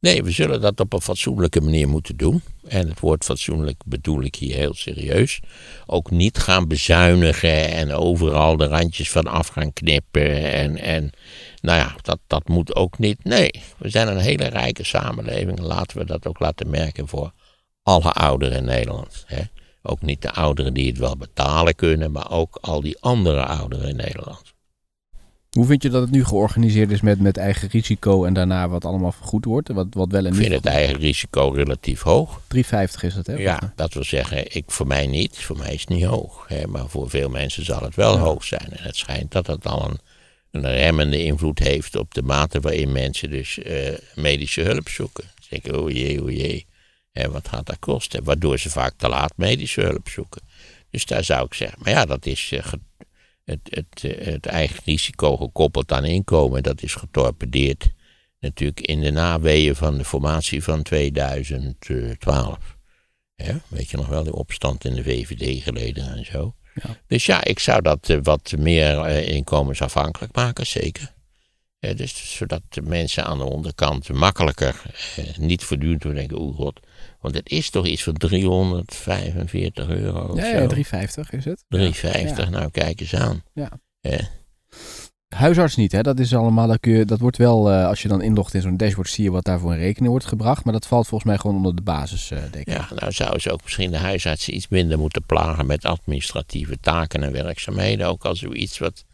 Nee, 0.00 0.22
we 0.22 0.30
zullen 0.30 0.60
dat 0.60 0.80
op 0.80 0.92
een 0.92 1.00
fatsoenlijke 1.00 1.60
manier 1.60 1.88
moeten 1.88 2.16
doen. 2.16 2.42
En 2.68 2.88
het 2.88 3.00
woord 3.00 3.24
fatsoenlijk 3.24 3.82
bedoel 3.86 4.22
ik 4.22 4.34
hier 4.34 4.54
heel 4.54 4.74
serieus. 4.74 5.40
Ook 5.86 6.10
niet 6.10 6.38
gaan 6.38 6.68
bezuinigen 6.68 7.68
en 7.72 7.92
overal 7.92 8.56
de 8.56 8.66
randjes 8.66 9.10
van 9.10 9.26
af 9.26 9.48
gaan 9.48 9.72
knippen. 9.72 10.52
En, 10.52 10.76
en 10.78 11.10
nou 11.60 11.78
ja, 11.78 11.94
dat, 12.02 12.18
dat 12.26 12.48
moet 12.48 12.74
ook 12.74 12.98
niet. 12.98 13.24
Nee, 13.24 13.50
we 13.78 13.88
zijn 13.88 14.08
een 14.08 14.18
hele 14.18 14.46
rijke 14.46 14.84
samenleving. 14.84 15.58
Laten 15.58 15.98
we 15.98 16.04
dat 16.04 16.26
ook 16.26 16.38
laten 16.38 16.70
merken 16.70 17.08
voor 17.08 17.32
alle 17.82 18.12
ouderen 18.12 18.58
in 18.58 18.64
Nederland. 18.64 19.24
Hè? 19.26 19.42
Ook 19.82 20.02
niet 20.02 20.22
de 20.22 20.32
ouderen 20.32 20.74
die 20.74 20.88
het 20.88 20.98
wel 20.98 21.16
betalen 21.16 21.74
kunnen, 21.74 22.12
maar 22.12 22.30
ook 22.30 22.58
al 22.60 22.80
die 22.80 22.96
andere 23.00 23.44
ouderen 23.44 23.88
in 23.88 23.96
Nederland. 23.96 24.53
Hoe 25.54 25.66
vind 25.66 25.82
je 25.82 25.90
dat 25.90 26.02
het 26.02 26.10
nu 26.10 26.24
georganiseerd 26.24 26.90
is 26.90 27.00
met, 27.00 27.20
met 27.20 27.36
eigen 27.36 27.68
risico 27.68 28.24
en 28.24 28.34
daarna 28.34 28.68
wat 28.68 28.84
allemaal 28.84 29.12
vergoed 29.12 29.44
wordt? 29.44 29.68
Wat, 29.68 29.86
wat 29.90 30.10
wel 30.10 30.20
en 30.20 30.26
Ik 30.26 30.32
niet. 30.32 30.40
vind 30.40 30.52
het 30.54 30.66
eigen 30.66 30.96
risico 30.96 31.48
relatief 31.48 32.02
hoog. 32.02 32.40
3,50 32.56 32.60
is 33.00 33.14
het, 33.14 33.26
hè? 33.26 33.34
Ja, 33.34 33.72
dat 33.76 33.94
wil 33.94 34.04
zeggen, 34.04 34.54
ik, 34.54 34.64
voor 34.66 34.86
mij 34.86 35.06
niet. 35.06 35.38
Voor 35.38 35.56
mij 35.56 35.74
is 35.74 35.80
het 35.80 35.88
niet 35.88 36.04
hoog. 36.04 36.44
Hè, 36.48 36.66
maar 36.66 36.88
voor 36.88 37.10
veel 37.10 37.28
mensen 37.28 37.64
zal 37.64 37.80
het 37.82 37.94
wel 37.94 38.18
hoog 38.18 38.44
zijn. 38.44 38.66
En 38.70 38.82
het 38.84 38.96
schijnt 38.96 39.32
dat 39.32 39.46
het 39.46 39.66
al 39.66 39.88
een, 39.90 39.98
een 40.50 40.70
remmende 40.70 41.24
invloed 41.24 41.58
heeft 41.58 41.96
op 41.96 42.14
de 42.14 42.22
mate 42.22 42.60
waarin 42.60 42.92
mensen 42.92 43.30
dus 43.30 43.58
eh, 43.58 43.92
medische 44.14 44.60
hulp 44.62 44.88
zoeken. 44.88 45.24
Ze 45.40 45.46
denken, 45.50 45.80
oh 45.82 45.90
jee, 45.90 46.22
oh 46.22 46.30
jee. 46.30 46.66
En 47.12 47.32
wat 47.32 47.48
gaat 47.48 47.66
dat 47.66 47.78
kosten? 47.78 48.24
Waardoor 48.24 48.58
ze 48.58 48.70
vaak 48.70 48.94
te 48.96 49.08
laat 49.08 49.32
medische 49.36 49.80
hulp 49.80 50.08
zoeken. 50.08 50.42
Dus 50.90 51.06
daar 51.06 51.24
zou 51.24 51.44
ik 51.44 51.54
zeggen, 51.54 51.78
maar 51.82 51.92
ja, 51.92 52.04
dat 52.04 52.26
is 52.26 52.52
eh, 52.52 52.72
het, 53.44 53.60
het, 53.70 54.04
eh, 54.04 54.26
het 54.26 54.46
eigen 54.46 54.80
risico 54.84 55.36
gekoppeld 55.36 55.92
aan 55.92 56.04
inkomen. 56.04 56.62
Dat 56.62 56.82
is 56.82 56.94
getorpedeerd 56.94 57.92
natuurlijk 58.40 58.80
in 58.80 59.00
de 59.00 59.10
naweeën 59.10 59.76
van 59.76 59.98
de 59.98 60.04
formatie 60.04 60.62
van 60.62 60.82
2012. 60.82 62.76
Ja, 63.36 63.60
weet 63.68 63.90
je 63.90 63.96
nog 63.96 64.06
wel, 64.06 64.24
de 64.24 64.34
opstand 64.34 64.84
in 64.84 64.94
de 64.94 65.02
VVD 65.02 65.62
geleden 65.62 66.16
en 66.16 66.24
zo. 66.24 66.54
Ja. 66.74 66.96
Dus 67.06 67.26
ja, 67.26 67.44
ik 67.44 67.58
zou 67.58 67.82
dat 67.82 68.08
eh, 68.08 68.18
wat 68.22 68.54
meer 68.58 68.98
eh, 68.98 69.28
inkomensafhankelijk 69.28 70.34
maken, 70.34 70.66
zeker. 70.66 71.13
Eh, 71.88 71.96
dus 71.96 72.36
zodat 72.36 72.60
de 72.68 72.82
mensen 72.82 73.24
aan 73.24 73.38
de 73.38 73.44
onderkant 73.44 74.08
makkelijker 74.12 74.82
eh, 75.16 75.24
niet 75.38 75.64
voortdurend 75.64 76.02
denken, 76.02 76.40
oeh 76.40 76.56
god. 76.56 76.80
Want 77.20 77.34
het 77.34 77.50
is 77.50 77.70
toch 77.70 77.86
iets 77.86 78.02
van 78.02 78.14
345 78.14 79.88
euro 79.88 80.26
of 80.26 80.36
Ja, 80.36 80.42
zo. 80.42 80.48
ja 80.48 80.66
350 80.66 81.30
is 81.32 81.44
het. 81.44 81.64
350, 81.68 82.44
Ja. 82.44 82.50
nou 82.50 82.70
kijk 82.70 83.00
eens 83.00 83.14
aan. 83.14 83.42
Ja. 83.52 83.70
Eh, 84.00 84.18
Huisarts 85.34 85.76
niet, 85.76 85.92
hè? 85.92 86.00
Dat 86.02 86.18
is 86.18 86.34
allemaal, 86.34 86.66
dat, 86.68 86.80
kun 86.80 86.92
je, 86.92 87.04
dat 87.04 87.18
wordt 87.18 87.36
wel, 87.36 87.70
als 87.72 88.02
je 88.02 88.08
dan 88.08 88.22
inlogt 88.22 88.54
in 88.54 88.60
zo'n 88.60 88.76
dashboard, 88.76 89.08
zie 89.10 89.24
je 89.24 89.30
wat 89.30 89.44
daarvoor 89.44 89.72
in 89.72 89.78
rekening 89.78 90.10
wordt 90.10 90.26
gebracht. 90.26 90.64
Maar 90.64 90.72
dat 90.72 90.86
valt 90.86 91.06
volgens 91.06 91.30
mij 91.30 91.38
gewoon 91.38 91.56
onder 91.56 91.76
de 91.76 91.82
basis, 91.82 92.28
denk 92.28 92.54
ik. 92.54 92.68
ja, 92.68 92.88
nou 92.94 93.12
zouden 93.12 93.40
ze 93.40 93.50
ook 93.52 93.62
misschien 93.62 93.90
de 93.90 93.96
huisartsen 93.96 94.54
iets 94.54 94.68
minder 94.68 94.98
moeten 94.98 95.22
plagen 95.26 95.66
met 95.66 95.84
administratieve 95.84 96.78
taken 96.80 97.22
en 97.22 97.32
werkzaamheden. 97.32 98.06
Ook 98.06 98.24
als 98.24 98.38
zoiets 98.38 98.78
wat, 98.78 99.04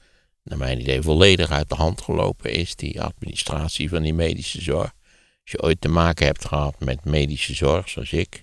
naar 0.44 0.58
mijn 0.58 0.80
idee, 0.80 1.02
volledig 1.02 1.50
uit 1.50 1.68
de 1.68 1.74
hand 1.74 2.00
gelopen 2.00 2.52
is, 2.52 2.76
die 2.76 3.02
administratie 3.02 3.88
van 3.88 4.02
die 4.02 4.14
medische 4.14 4.60
zorg. 4.60 4.92
Als 5.42 5.50
je 5.52 5.62
ooit 5.62 5.80
te 5.80 5.88
maken 5.88 6.26
hebt 6.26 6.44
gehad 6.46 6.74
met 6.80 7.04
medische 7.04 7.54
zorg, 7.54 7.88
zoals 7.88 8.12
ik, 8.12 8.42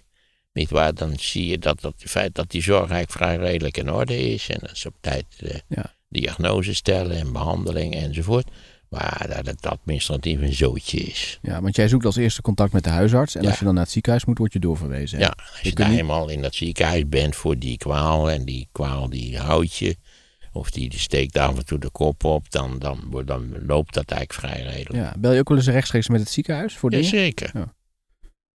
niet 0.54 0.70
waar, 0.70 0.94
dan 0.94 1.14
zie 1.20 1.48
je 1.48 1.58
dat, 1.60 1.82
dat 1.82 1.94
het 2.00 2.10
feit 2.12 2.36
dat 2.36 2.52
die 2.52 2.62
zorg 2.62 2.90
eigenlijk 2.90 3.12
vrij 3.12 3.36
redelijk 3.50 3.78
in 3.78 3.92
orde 3.92 4.18
is. 4.34 4.50
En 4.50 4.58
dat 4.62 4.78
ze 4.78 4.88
op 4.88 4.96
tijd 5.02 5.26
eh, 5.40 5.56
Ja. 5.68 5.96
diagnose 6.10 6.74
stellen 6.74 7.18
en 7.18 7.32
behandeling 7.34 7.96
enzovoort. 7.96 8.48
Maar 8.90 9.26
dat 9.36 9.46
het 9.46 9.66
administratief 9.66 10.42
een 10.42 10.54
zootje 10.54 10.98
is. 11.00 11.40
Ja, 11.42 11.62
want 11.62 11.76
jij 11.76 11.88
zoekt 11.88 12.06
als 12.06 12.16
eerste 12.16 12.42
contact 12.42 12.74
met 12.74 12.84
de 12.84 12.90
huisarts. 12.90 13.36
En 13.36 13.42
Ja. 13.44 13.50
als 13.50 13.60
je 13.60 13.66
dan 13.66 13.74
naar 13.74 13.84
het 13.84 13.92
ziekenhuis 13.92 14.26
moet, 14.26 14.38
word 14.38 14.54
je 14.54 14.60
doorverwezen. 14.60 15.18
hè? 15.18 15.24
Ja, 15.24 15.34
als 15.52 15.60
je, 15.62 15.74
daar 15.74 15.90
niet- 15.90 16.00
eenmaal 16.00 16.30
in 16.30 16.42
dat 16.42 16.56
ziekenhuis 16.56 17.08
bent 17.10 17.36
voor 17.36 17.58
die 17.58 17.78
kwaal 17.78 18.30
en 18.32 18.46
die 18.46 18.68
kwaal 18.72 19.10
die 19.10 19.38
houdt 19.40 19.76
je, 19.76 19.98
of 20.58 20.72
die, 20.72 20.90
die 20.90 21.00
steekt 21.00 21.38
af 21.38 21.58
en 21.58 21.66
toe 21.66 21.80
de 21.80 21.90
kop 21.90 22.24
op, 22.24 22.52
dan, 22.52 22.80
dan, 22.80 23.24
dan 23.26 23.66
loopt 23.66 23.94
dat 23.94 24.12
eigenlijk 24.12 24.40
vrij 24.40 24.74
redelijk. 24.74 25.06
Ja, 25.06 25.16
Bel 25.20 25.34
je 25.34 25.40
ook 25.40 25.50
wel 25.50 25.58
eens 25.58 25.68
rechtstreeks 25.68 26.10
met 26.10 26.20
het 26.20 26.30
ziekenhuis 26.30 26.78
voor 26.78 26.90
dingen? 26.90 27.06
Jazeker. 27.06 27.52
Ja. 27.54 27.74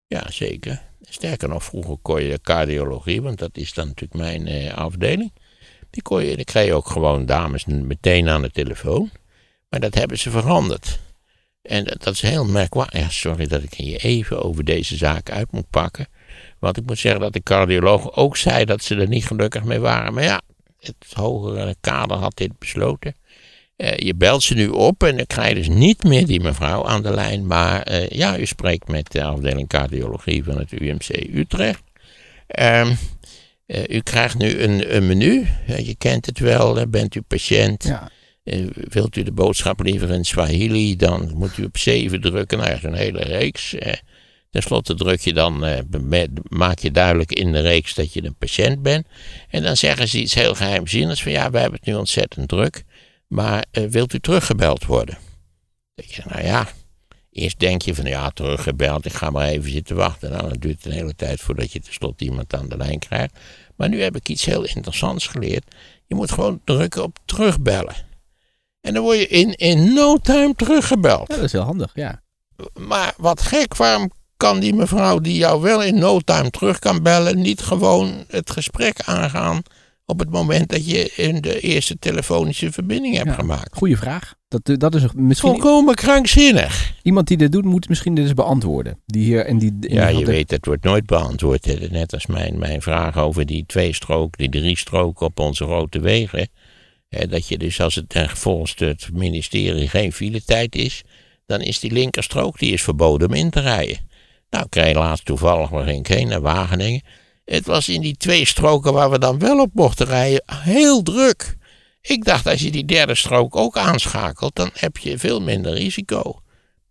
Ja. 0.07 0.31
zeker. 0.31 0.81
Sterker 1.01 1.49
nog, 1.49 1.63
vroeger 1.63 1.97
kon 2.01 2.23
je 2.23 2.29
de 2.29 2.41
cardiologie, 2.41 3.21
want 3.21 3.39
dat 3.39 3.57
is 3.57 3.73
dan 3.73 3.87
natuurlijk 3.87 4.21
mijn 4.21 4.47
eh, 4.47 4.73
afdeling. 4.73 5.33
Die, 5.89 6.01
kon 6.01 6.23
je, 6.23 6.35
die 6.35 6.45
kreeg 6.45 6.65
je 6.65 6.73
ook 6.73 6.89
gewoon 6.89 7.25
dames 7.25 7.65
meteen 7.65 8.29
aan 8.29 8.41
de 8.41 8.51
telefoon. 8.51 9.09
Maar 9.69 9.79
dat 9.79 9.95
hebben 9.95 10.19
ze 10.19 10.29
veranderd. 10.29 10.99
En 11.61 11.83
dat, 11.83 12.03
dat 12.03 12.13
is 12.13 12.21
heel 12.21 12.45
merkwaardig. 12.45 12.99
Ja, 12.99 13.09
sorry 13.09 13.47
dat 13.47 13.63
ik 13.63 13.73
je 13.73 13.97
even 13.97 14.43
over 14.43 14.63
deze 14.63 14.97
zaak 14.97 15.29
uit 15.29 15.51
moet 15.51 15.69
pakken. 15.69 16.07
Want 16.59 16.77
ik 16.77 16.85
moet 16.85 16.99
zeggen 16.99 17.21
dat 17.21 17.33
de 17.33 17.43
cardioloog 17.43 18.15
ook 18.15 18.37
zei 18.37 18.65
dat 18.65 18.83
ze 18.83 18.95
er 18.95 19.07
niet 19.07 19.25
gelukkig 19.25 19.63
mee 19.63 19.79
waren. 19.79 20.13
Maar 20.13 20.23
ja, 20.23 20.41
het 20.83 21.13
hogere 21.13 21.75
kader 21.81 22.17
had 22.17 22.37
dit 22.37 22.59
besloten. 22.59 23.15
Eh, 23.75 23.97
je 23.97 24.15
belt 24.15 24.43
ze 24.43 24.53
nu 24.53 24.67
op 24.67 25.03
en 25.03 25.17
dan 25.17 25.25
krijg 25.25 25.49
je 25.49 25.55
dus 25.55 25.67
niet 25.67 26.03
meer 26.03 26.25
die 26.25 26.41
mevrouw 26.41 26.85
aan 26.85 27.01
de 27.01 27.13
lijn. 27.13 27.47
Maar 27.47 27.81
eh, 27.81 28.07
ja, 28.07 28.37
u 28.37 28.45
spreekt 28.45 28.87
met 28.87 29.11
de 29.11 29.23
afdeling 29.23 29.67
cardiologie 29.67 30.43
van 30.43 30.57
het 30.57 30.71
UMC 30.71 31.09
Utrecht. 31.33 31.83
Ehm, 32.47 32.93
eh, 33.65 33.83
u 33.87 33.99
krijgt 33.99 34.37
nu 34.37 34.59
een, 34.59 34.95
een 34.95 35.07
menu. 35.07 35.47
Je 35.65 35.95
kent 35.97 36.25
het 36.25 36.39
wel, 36.39 36.87
bent 36.87 37.15
u 37.15 37.21
patiënt. 37.21 37.83
Ja. 37.83 38.11
Wilt 38.73 39.15
u 39.15 39.23
de 39.23 39.31
boodschap 39.31 39.79
liever 39.79 40.11
in 40.11 40.25
Swahili, 40.25 40.95
dan 40.95 41.31
moet 41.35 41.57
u 41.57 41.63
op 41.63 41.77
7 41.77 42.21
drukken. 42.21 42.57
Nou 42.57 42.69
ja, 42.69 42.79
zo'n 42.79 42.93
hele 42.93 43.21
reeks. 43.21 43.75
Ten 44.53 44.61
slotte 44.61 44.95
druk 44.95 45.19
je 45.19 45.33
dan, 45.33 45.65
eh, 45.65 46.23
maak 46.49 46.79
je 46.79 46.91
duidelijk 46.91 47.31
in 47.31 47.51
de 47.51 47.59
reeks 47.59 47.93
dat 47.93 48.13
je 48.13 48.23
een 48.23 48.35
patiënt 48.35 48.81
bent. 48.81 49.07
En 49.49 49.63
dan 49.63 49.77
zeggen 49.77 50.07
ze 50.07 50.19
iets 50.19 50.33
heel 50.33 50.55
geheimzinnigs 50.55 51.23
van 51.23 51.31
ja, 51.31 51.51
we 51.51 51.57
hebben 51.57 51.79
het 51.79 51.87
nu 51.87 51.95
ontzettend 51.95 52.47
druk. 52.47 52.83
Maar 53.27 53.65
eh, 53.71 53.83
wilt 53.85 54.13
u 54.13 54.19
teruggebeld 54.19 54.85
worden? 54.85 55.15
Dan 55.15 56.05
denk 56.05 56.09
je, 56.09 56.21
nou 56.25 56.43
ja, 56.43 56.67
eerst 57.31 57.59
denk 57.59 57.81
je 57.81 57.95
van 57.95 58.05
ja, 58.05 58.29
teruggebeld, 58.29 59.05
ik 59.05 59.13
ga 59.13 59.29
maar 59.29 59.47
even 59.47 59.71
zitten 59.71 59.95
wachten. 59.95 60.31
Nou, 60.31 60.49
dan 60.49 60.57
duurt 60.59 60.75
het 60.75 60.85
een 60.85 60.99
hele 60.99 61.15
tijd 61.15 61.41
voordat 61.41 61.71
je 61.71 61.79
tenslotte 61.79 62.23
iemand 62.23 62.53
aan 62.53 62.69
de 62.69 62.77
lijn 62.77 62.99
krijgt. 62.99 63.39
Maar 63.75 63.89
nu 63.89 64.01
heb 64.01 64.15
ik 64.15 64.29
iets 64.29 64.45
heel 64.45 64.63
interessants 64.63 65.27
geleerd. 65.27 65.75
Je 66.07 66.15
moet 66.15 66.31
gewoon 66.31 66.61
drukken 66.63 67.03
op 67.03 67.17
terugbellen. 67.25 67.95
En 68.81 68.93
dan 68.93 69.03
word 69.03 69.17
je 69.17 69.27
in, 69.27 69.53
in 69.53 69.93
no 69.93 70.17
time 70.17 70.53
teruggebeld. 70.55 71.27
Ja, 71.27 71.35
dat 71.35 71.43
is 71.43 71.51
heel 71.51 71.61
handig, 71.61 71.91
ja. 71.93 72.21
Maar 72.73 73.13
wat 73.17 73.41
gek, 73.41 73.75
waarom 73.75 74.11
kan 74.37 74.59
die 74.59 74.73
mevrouw 74.73 75.19
die 75.19 75.35
jou 75.37 75.61
wel 75.61 75.83
in 75.83 75.99
no 75.99 76.19
time 76.19 76.49
terug 76.49 76.79
kan 76.79 77.03
bellen, 77.03 77.41
niet 77.41 77.61
gewoon 77.61 78.13
het 78.27 78.49
gesprek 78.51 78.99
aangaan 79.05 79.61
op 80.05 80.19
het 80.19 80.29
moment 80.29 80.69
dat 80.69 80.89
je 80.89 81.11
in 81.15 81.41
de 81.41 81.59
eerste 81.59 81.99
telefonische 81.99 82.71
verbinding 82.71 83.15
hebt 83.15 83.27
Ja. 83.27 83.33
gemaakt? 83.33 83.75
Goeie 83.77 83.97
vraag. 83.97 84.33
Dat, 84.47 84.61
eh, 84.69 84.77
dat 84.77 84.95
is 84.95 85.03
misschien 85.15 85.49
Volkomen 85.49 85.95
krankzinnig. 85.95 86.93
iemand 87.03 87.27
die 87.27 87.37
dit 87.37 87.51
doet, 87.51 87.65
moet 87.65 87.89
misschien 87.89 88.15
dit 88.15 88.23
eens 88.25 88.33
beantwoorden. 88.33 88.99
Die 89.05 89.23
hier 89.23 89.45
en 89.45 89.57
die. 89.57 89.75
Ja, 89.79 90.07
je 90.07 90.25
weet, 90.25 90.51
het 90.51 90.65
wordt 90.65 90.83
nooit 90.83 91.05
beantwoord. 91.05 91.65
hè. 91.65 91.73
Net 91.91 92.13
als 92.13 92.25
mijn, 92.25 92.59
mijn 92.59 92.81
vraag 92.81 93.17
over 93.17 93.45
die 93.45 93.63
twee 93.67 93.93
strook, 93.93 94.37
die 94.37 94.49
drie 94.49 94.77
stroken 94.77 95.25
op 95.25 95.39
onze 95.39 95.63
grote 95.65 95.99
wegen. 95.99 96.47
Hè, 97.09 97.27
Dat 97.27 97.47
je 97.47 97.57
dus 97.57 97.81
als 97.81 97.95
het 97.95 98.15
volgens 98.33 98.73
het 98.77 99.09
ministerie 99.13 99.87
geen 99.87 100.13
filetijd 100.13 100.75
is, 100.75 101.01
dan 101.45 101.61
is 101.61 101.79
die 101.79 101.91
linkerstrook 101.91 102.59
die 102.59 102.71
is 102.73 102.81
verboden 102.83 103.27
om 103.27 103.33
in 103.33 103.49
te 103.49 103.59
rijden. 103.59 103.97
Nou, 104.53 104.65
ik 104.65 104.71
kreeg 104.71 104.95
laatst 104.95 105.25
toevallig 105.25 105.69
waar 105.69 105.85
ging 105.85 106.07
ik 106.07 106.27
naar 106.27 106.41
Wageningen. 106.41 107.01
Het 107.45 107.65
was 107.65 107.89
in 107.89 108.01
die 108.01 108.17
twee 108.17 108.45
stroken 108.45 108.93
waar 108.93 109.09
we 109.11 109.19
dan 109.19 109.39
wel 109.39 109.59
op 109.59 109.73
mochten 109.73 110.05
rijden 110.05 110.43
heel 110.45 111.01
druk. 111.01 111.55
Ik 112.01 112.25
dacht, 112.25 112.47
als 112.47 112.61
je 112.61 112.71
die 112.71 112.85
derde 112.85 113.15
strook 113.15 113.55
ook 113.55 113.77
aanschakelt, 113.77 114.55
dan 114.55 114.69
heb 114.73 114.97
je 114.97 115.17
veel 115.17 115.41
minder 115.41 115.73
risico. 115.73 116.39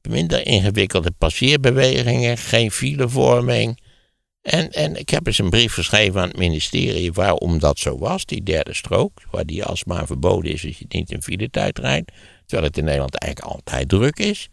Minder 0.09 0.47
ingewikkelde 0.47 1.11
passeerbewegingen, 1.19 2.38
geen 2.38 2.71
filevorming. 2.71 3.81
En, 4.40 4.71
en 4.71 4.97
ik 4.97 5.09
heb 5.09 5.26
eens 5.26 5.38
een 5.38 5.50
brief 5.50 5.73
geschreven 5.73 6.21
aan 6.21 6.28
het 6.28 6.37
ministerie 6.37 7.12
waarom 7.12 7.59
dat 7.59 7.78
zo 7.78 7.99
was, 7.99 8.25
die 8.25 8.42
derde 8.42 8.75
strook. 8.75 9.23
Waar 9.31 9.47
die 9.47 9.64
alsmaar 9.64 10.07
verboden 10.07 10.52
is 10.52 10.64
als 10.64 10.78
je 10.78 10.85
niet 10.88 11.11
in 11.11 11.23
filetijd 11.23 11.78
rijdt. 11.78 12.12
Terwijl 12.47 12.69
het 12.69 12.78
in 12.78 12.85
Nederland 12.85 13.14
eigenlijk 13.19 13.54
altijd 13.54 13.88
druk 13.88 14.19
is. 14.19 14.49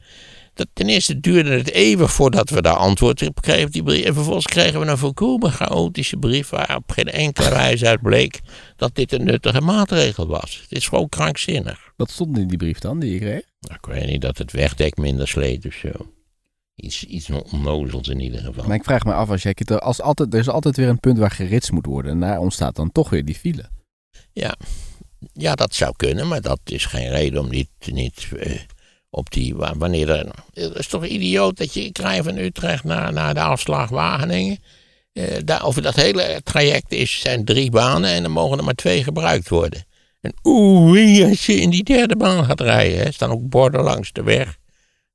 Dat, 0.59 0.67
ten 0.73 0.89
eerste 0.89 1.19
duurde 1.19 1.49
het 1.57 1.69
even 1.71 2.09
voordat 2.09 2.49
we 2.49 2.61
daar 2.61 2.75
antwoord 2.75 3.27
op 3.27 3.41
kregen 3.41 3.65
op 3.65 3.71
die 3.71 3.83
brief. 3.83 4.05
En 4.05 4.13
vervolgens 4.13 4.45
kregen 4.45 4.79
we 4.79 4.85
een 4.85 4.97
volkomen 4.97 5.51
chaotische 5.51 6.17
brief 6.17 6.49
waar 6.49 6.75
op 6.75 6.91
geen 6.91 7.05
enkele 7.07 7.49
wijze 7.49 7.87
uit 7.87 8.01
bleek 8.01 8.39
dat 8.75 8.95
dit 8.95 9.11
een 9.11 9.23
nuttige 9.23 9.61
maatregel 9.61 10.27
was. 10.27 10.59
Het 10.61 10.71
is 10.79 10.87
gewoon 10.87 11.09
krankzinnig. 11.09 11.91
Wat 11.95 12.11
stond 12.11 12.37
in 12.37 12.47
die 12.47 12.57
brief 12.57 12.79
dan 12.79 12.99
die 12.99 13.11
je 13.13 13.19
kreeg? 13.19 13.41
Nou, 13.59 13.75
ik 13.81 13.85
weet 13.85 14.05
niet 14.07 14.21
dat 14.21 14.37
het 14.37 14.51
wegdek 14.51 14.97
minder 14.97 15.27
sleet 15.27 15.65
of 15.65 15.73
zo. 15.73 15.89
Iets, 16.75 17.03
iets 17.03 17.29
onnozels 17.29 18.07
in 18.07 18.19
ieder 18.19 18.39
geval. 18.39 18.65
Maar 18.67 18.75
ik 18.75 18.83
vraag 18.83 19.03
me 19.03 19.13
af, 19.13 19.29
als 19.29 19.43
jij, 19.43 19.55
het- 19.57 19.81
als 19.81 20.01
altijd, 20.01 20.33
er 20.33 20.39
is 20.39 20.49
altijd 20.49 20.75
weer 20.75 20.87
een 20.89 20.99
punt 20.99 21.17
waar 21.17 21.31
geritst 21.31 21.71
moet 21.71 21.85
worden. 21.85 22.11
En 22.11 22.19
daar 22.19 22.39
ontstaat 22.39 22.75
dan 22.75 22.91
toch 22.91 23.09
weer 23.09 23.25
die 23.25 23.35
file. 23.35 23.69
Ja, 25.33 25.55
dat 25.55 25.73
zou 25.75 25.93
kunnen, 25.95 26.27
maar 26.27 26.41
dat 26.41 26.59
is 26.65 26.85
geen 26.85 27.09
reden 27.09 27.41
om 27.41 27.49
niet, 27.49 27.69
niet 27.91 28.27
eh, 28.39 28.59
op 29.09 29.31
die. 29.31 29.55
wa- 29.55 29.73
Wanneer 29.77 30.09
er. 30.09 30.25
Het 30.53 30.75
is 30.75 30.87
toch 30.87 31.05
idioot 31.05 31.57
dat 31.57 31.73
je. 31.73 31.85
Ik 31.85 31.97
rij 31.97 32.23
van 32.23 32.37
Utrecht 32.37 32.83
naar, 32.83 33.13
naar 33.13 33.33
de 33.33 33.41
afslag 33.41 33.89
Wageningen. 33.89 34.57
Eh, 35.13 35.23
daar, 35.45 35.65
over 35.65 35.81
dat 35.81 35.95
hele 35.95 36.41
traject 36.43 36.91
is, 36.91 37.19
zijn 37.19 37.45
drie 37.45 37.69
banen 37.71 38.09
en 38.09 38.23
er 38.23 38.31
mogen 38.31 38.57
er 38.57 38.63
maar 38.63 38.73
twee 38.73 39.03
gebruikt 39.03 39.49
worden. 39.49 39.85
En 40.21 40.33
oeh, 40.43 41.29
als 41.29 41.45
je 41.45 41.53
in 41.61 41.69
die 41.69 41.83
derde 41.83 42.15
baan 42.15 42.45
gaat 42.45 42.61
rijden, 42.61 42.99
hè, 42.99 43.11
staan 43.11 43.31
ook 43.31 43.49
borden 43.49 43.81
langs 43.83 44.11
de 44.11 44.23
weg. 44.23 44.57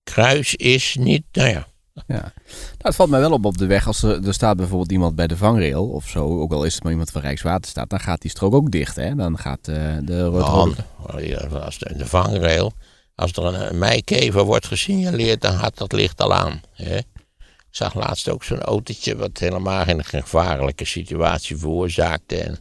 Kruis 0.03 0.55
is 0.55 0.97
niet. 0.99 1.23
Nou 1.33 1.49
ja, 1.49 1.67
Ja. 1.95 2.05
Nou, 2.07 2.31
het 2.79 2.95
valt 2.95 3.11
mij 3.11 3.21
wel 3.21 3.33
op 3.33 3.45
op 3.45 3.59
de 3.59 3.67
weg. 3.67 3.87
Als 3.87 4.03
er, 4.03 4.27
er 4.27 4.35
staat 4.35 4.57
bijvoorbeeld 4.57 4.93
iemand 4.93 5.15
bij 5.17 5.27
de 5.27 5.37
vangrail 5.37 5.87
of 5.89 6.09
zo, 6.09 6.41
ook 6.41 6.53
al 6.53 6.65
is 6.65 6.75
het 6.75 6.83
maar 6.83 6.93
iemand 6.93 7.11
van 7.11 7.21
Rijkswaterstaat, 7.21 7.91
dan 7.91 8.01
gaat 8.01 8.21
die 8.21 8.31
strook 8.31 8.55
ook 8.55 8.71
dicht. 8.71 8.97
Hè? 8.97 9.15
Dan 9.15 9.39
gaat 9.39 9.69
eh, 9.69 9.77
de 10.03 10.25
rood 10.25 10.47
Dan, 10.47 11.63
als 11.63 11.79
de, 11.79 11.95
de 11.97 12.07
vangrail, 12.07 12.73
als 13.15 13.33
er 13.33 13.45
een, 13.45 13.67
een 13.71 13.79
meikever 13.79 14.43
wordt 14.43 14.67
gesignaleerd, 14.67 15.41
dan 15.41 15.59
gaat 15.59 15.79
dat 15.79 15.93
licht 15.93 16.21
al 16.21 16.35
aan. 16.35 16.61
Hè? 16.73 16.97
Ik 16.97 17.81
zag 17.81 17.95
laatst 17.95 18.29
ook 18.29 18.45
zo'n 18.45 18.61
autootje 18.61 19.17
wat 19.17 19.39
helemaal 19.39 19.85
geen 19.85 20.05
gevaarlijke 20.05 20.85
situatie 20.85 21.57
veroorzaakte. 21.57 22.37
En 22.37 22.59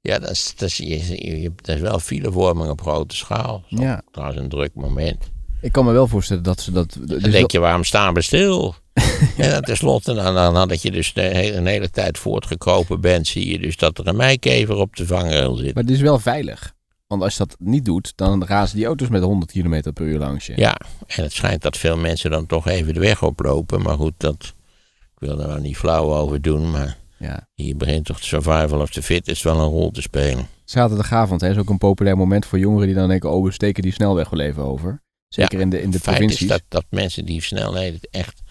ja, 0.00 0.18
dat 0.18 0.30
is, 0.30 0.54
dat, 0.56 0.68
is, 0.68 0.76
je, 0.76 1.52
dat 1.56 1.76
is 1.76 1.82
wel 1.82 1.98
filevorming 1.98 2.70
op 2.70 2.80
grote 2.80 3.16
schaal. 3.16 3.64
Dat 3.68 3.80
Ja. 3.80 4.02
Trouwens 4.10 4.40
een 4.40 4.48
druk 4.48 4.74
moment. 4.74 5.30
Ik 5.60 5.72
kan 5.72 5.84
me 5.84 5.92
wel 5.92 6.06
voorstellen 6.06 6.42
dat 6.42 6.60
ze 6.60 6.72
dat... 6.72 6.96
Dan 7.00 7.18
dus 7.18 7.32
denk 7.32 7.50
je, 7.50 7.58
waarom 7.58 7.84
staan 7.84 8.14
we 8.14 8.22
stil? 8.22 8.74
En 9.36 9.50
dan 9.50 9.62
tenslotte, 9.62 10.14
dan, 10.14 10.34
dan, 10.34 10.52
nadat 10.52 10.82
je 10.82 10.90
dus 10.90 11.12
de 11.12 11.20
hele, 11.20 11.56
een 11.56 11.66
hele 11.66 11.90
tijd 11.90 12.18
voortgekropen 12.18 13.00
bent, 13.00 13.26
zie 13.26 13.50
je 13.50 13.58
dus 13.58 13.76
dat 13.76 13.98
er 13.98 14.06
een 14.06 14.16
meikever 14.16 14.74
op 14.76 14.96
de 14.96 15.06
vangrail 15.06 15.54
zit. 15.54 15.74
Maar 15.74 15.82
het 15.82 15.92
is 15.92 16.00
wel 16.00 16.18
veilig. 16.18 16.74
Want 17.12 17.24
als 17.24 17.36
je 17.36 17.44
dat 17.46 17.56
niet 17.58 17.84
doet, 17.84 18.12
dan 18.16 18.44
razen 18.44 18.76
die 18.76 18.86
auto's 18.86 19.08
met 19.08 19.22
100 19.22 19.52
km 19.52 19.92
per 19.92 20.06
uur 20.06 20.18
langs 20.18 20.46
je. 20.46 20.52
Ja, 20.56 20.80
en 21.06 21.22
het 21.22 21.32
schijnt 21.32 21.62
dat 21.62 21.76
veel 21.76 21.96
mensen 21.96 22.30
dan 22.30 22.46
toch 22.46 22.68
even 22.68 22.94
de 22.94 23.00
weg 23.00 23.22
oplopen. 23.22 23.82
Maar 23.82 23.96
goed, 23.96 24.12
dat, 24.16 24.54
ik 25.00 25.18
wil 25.18 25.40
er 25.40 25.46
wel 25.46 25.56
niet 25.56 25.76
flauw 25.76 26.14
over 26.14 26.42
doen. 26.42 26.70
Maar 26.70 26.96
Ja. 27.18 27.48
Hier 27.54 27.76
begint 27.76 28.04
toch 28.04 28.18
de 28.18 28.24
survival 28.24 28.80
of 28.80 28.90
the 28.90 29.02
fittest 29.02 29.42
wel 29.42 29.60
een 29.60 29.68
rol 29.68 29.90
te 29.90 30.02
spelen. 30.02 30.46
Zaterdagavond 30.64 31.40
hè, 31.40 31.50
is 31.50 31.56
ook 31.56 31.68
een 31.68 31.78
populair 31.78 32.16
moment 32.16 32.46
voor 32.46 32.58
jongeren 32.58 32.86
die 32.86 32.96
dan 32.96 33.08
denken, 33.08 33.30
oh, 33.30 33.44
we 33.44 33.52
steken 33.52 33.82
die 33.82 33.92
snelweg 33.92 34.30
wel 34.30 34.40
even 34.40 34.62
over. 34.62 35.02
Zeker 35.28 35.60
in 35.60 35.70
de, 35.70 35.82
in 35.82 35.90
de 35.90 36.00
feit 36.00 36.16
provincies. 36.16 36.42
is 36.42 36.48
dat, 36.48 36.62
dat 36.68 36.84
mensen 36.90 37.24
die 37.24 37.42
snelheden 37.42 38.00
echt... 38.10 38.42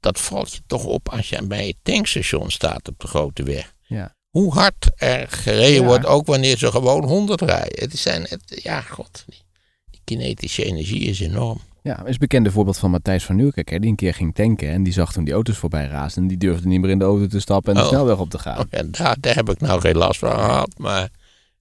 Dat 0.00 0.20
valt 0.20 0.52
je 0.52 0.60
toch 0.66 0.84
op 0.84 1.08
als 1.08 1.28
je 1.28 1.46
bij 1.46 1.66
het 1.66 1.76
tankstation 1.82 2.50
staat 2.50 2.88
op 2.88 2.98
de 2.98 3.06
grote 3.06 3.42
weg. 3.42 3.74
Ja. 3.82 4.14
Hoe 4.30 4.52
hard 4.52 4.90
er 4.96 5.28
gereden 5.28 5.80
Ja. 5.82 5.86
wordt, 5.86 6.06
ook 6.06 6.26
wanneer 6.26 6.58
ze 6.58 6.70
gewoon 6.70 7.04
100 7.04 7.40
rijden. 7.40 7.80
Het 7.88 7.98
zijn, 7.98 8.22
het, 8.28 8.60
ja, 8.62 8.80
god, 8.80 9.24
die, 9.26 9.42
die 9.90 10.00
kinetische 10.04 10.64
energie 10.64 11.00
is 11.00 11.20
enorm. 11.20 11.58
Ja, 11.82 12.04
is 12.04 12.12
een 12.12 12.18
bekende 12.18 12.50
voorbeeld 12.50 12.78
van 12.78 12.90
Matthijs 12.90 13.24
van 13.24 13.36
Nieuwkerk, 13.36 13.68
hè, 13.68 13.78
die 13.78 13.90
een 13.90 13.96
keer 13.96 14.14
ging 14.14 14.34
tanken 14.34 14.68
en 14.70 14.82
die 14.82 14.92
zag 14.92 15.12
toen 15.12 15.24
die 15.24 15.34
auto's 15.34 15.56
voorbij 15.56 15.86
raasden 15.86 16.22
en 16.22 16.28
die 16.28 16.38
durfde 16.38 16.68
niet 16.68 16.80
meer 16.80 16.90
in 16.90 16.98
de 16.98 17.04
auto 17.04 17.26
te 17.26 17.40
stappen 17.40 17.72
en 17.72 17.78
de 17.78 17.84
Oh. 17.84 17.88
snelweg 17.92 18.18
op 18.18 18.30
te 18.30 18.38
gaan. 18.38 18.58
Oh, 18.58 18.64
ja, 18.70 18.82
daar, 18.82 19.16
daar 19.20 19.34
heb 19.34 19.50
ik 19.50 19.60
nou 19.60 19.80
geen 19.80 19.96
last 19.96 20.18
van 20.18 20.30
gehad. 20.30 20.70
Maar 20.76 21.08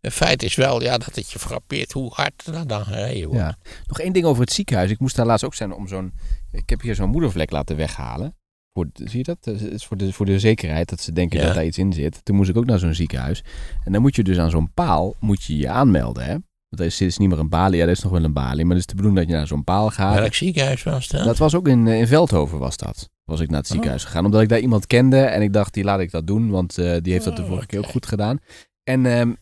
het 0.02 0.14
feit 0.14 0.44
is 0.44 0.56
wel 0.56 0.82
ja, 0.82 0.98
dat 0.98 1.16
het 1.16 1.32
je 1.32 1.40
frappeert 1.40 1.92
hoe 1.92 2.12
hard 2.14 2.48
er 2.54 2.68
dan 2.68 2.84
gereden 2.86 3.28
wordt. 3.30 3.44
Ja. 3.44 3.56
Nog 3.88 4.00
één 4.00 4.14
ding 4.14 4.26
over 4.26 4.42
het 4.42 4.54
ziekenhuis. 4.54 4.90
Ik 4.92 5.00
moest 5.00 5.16
daar 5.16 5.26
laatst 5.26 5.46
ook 5.46 5.56
zijn 5.56 5.74
om 5.74 5.88
zo'n... 5.88 6.14
Ik 6.52 6.70
heb 6.70 6.82
hier 6.82 6.96
zo'n 6.96 7.10
moedervlek 7.10 7.52
laten 7.52 7.76
weghalen. 7.76 8.36
Voor, 8.80 9.08
zie 9.10 9.18
je 9.18 9.24
dat? 9.24 9.38
Het 9.42 9.62
is 9.62 9.86
voor 9.86 9.98
de, 9.98 10.14
voor 10.14 10.26
de 10.26 10.40
zekerheid 10.40 10.90
dat 10.90 11.02
ze 11.02 11.12
denken 11.12 11.40
Ja. 11.40 11.46
dat 11.46 11.56
daar 11.56 11.66
iets 11.66 11.78
in 11.78 11.94
zit. 11.94 12.26
Toen 12.26 12.36
moest 12.36 12.50
ik 12.50 12.58
ook 12.58 12.66
naar 12.66 12.80
zo'n 12.80 12.94
ziekenhuis. 12.94 13.44
En 13.84 13.92
dan 13.92 14.02
moet 14.02 14.16
je 14.16 14.24
dus 14.24 14.38
aan 14.38 14.50
zo'n 14.50 14.74
paal 14.74 15.16
moet 15.20 15.44
je 15.44 15.58
je 15.58 15.70
aanmelden, 15.70 16.24
hè? 16.24 16.32
Want 16.70 16.82
er 16.82 16.86
is, 16.86 17.02
is 17.02 17.18
niet 17.18 17.30
meer 17.30 17.40
een 17.40 17.50
balie. 17.50 17.78
Ja, 17.78 17.84
er 17.86 17.90
is 17.92 18.04
nog 18.04 18.12
wel 18.12 18.24
een 18.24 18.34
balie. 18.34 18.62
Maar 18.66 18.76
het 18.76 18.80
is 18.80 18.86
de 18.86 18.96
bedoeling 18.96 19.20
dat 19.22 19.30
je 19.30 19.36
naar 19.38 19.48
zo'n 19.48 19.64
paal 19.64 19.90
gaat. 19.90 20.16
Welk 20.20 20.34
ziekenhuis 20.34 20.84
was 20.84 21.08
dat? 21.08 21.24
Dat 21.24 21.38
was 21.38 21.56
ook 21.56 21.68
in, 21.68 21.88
eh, 21.88 22.00
in 22.00 22.08
Veldhoven 22.08 22.60
was 22.60 22.78
dat. 22.78 23.10
Was 23.24 23.40
ik 23.40 23.48
naar 23.50 23.58
het 23.58 23.66
Oh. 23.68 23.72
ziekenhuis 23.72 24.04
gegaan. 24.04 24.26
Omdat 24.26 24.42
ik 24.42 24.50
daar 24.50 24.60
iemand 24.60 24.88
kende. 24.88 25.18
En 25.18 25.42
ik 25.42 25.54
dacht, 25.54 25.74
die 25.74 25.84
laat 25.84 26.00
ik 26.00 26.12
dat 26.12 26.28
doen. 26.28 26.50
Want 26.50 26.78
eh, 26.78 26.96
die 27.02 27.14
heeft 27.14 27.26
dat 27.26 27.36
de 27.36 27.42
Oh, 27.42 27.48
vorige 27.48 27.68
keer 27.68 27.80
ook 27.80 27.86
goed 27.86 28.06
gedaan. 28.06 28.40
En 28.84 29.06
ehm, 29.06 29.34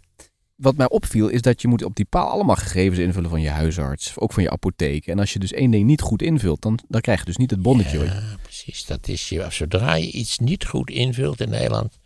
wat 0.58 0.76
mij 0.76 0.90
opviel 0.90 1.28
is 1.28 1.42
dat 1.42 1.62
je 1.62 1.68
moet 1.68 1.84
op 1.84 1.96
die 1.96 2.06
paal 2.06 2.30
allemaal 2.30 2.56
gegevens 2.56 3.00
invullen 3.00 3.30
van 3.30 3.42
je 3.42 3.50
huisarts. 3.50 4.14
Ook 4.18 4.34
van 4.34 4.44
je 4.44 4.50
apotheek. 4.50 5.08
En 5.08 5.20
als 5.20 5.34
je 5.34 5.40
dus 5.40 5.52
één 5.54 5.72
ding 5.72 5.86
niet 5.86 6.02
goed 6.02 6.22
invult, 6.22 6.62
dan, 6.62 6.80
dan 6.88 7.02
krijg 7.02 7.20
je 7.20 7.26
dus 7.26 7.38
niet 7.38 7.52
het 7.52 7.62
bonnetje. 7.62 7.98
hoor. 7.98 8.06
Ja, 8.06 8.24
precies. 8.42 8.86
Dat 8.86 9.08
is 9.08 9.30
je, 9.30 9.46
zodra 9.50 9.96
je 9.96 10.12
iets 10.12 10.38
niet 10.38 10.66
goed 10.66 10.90
invult 10.90 11.42
in 11.42 11.50
Nederland, 11.50 11.98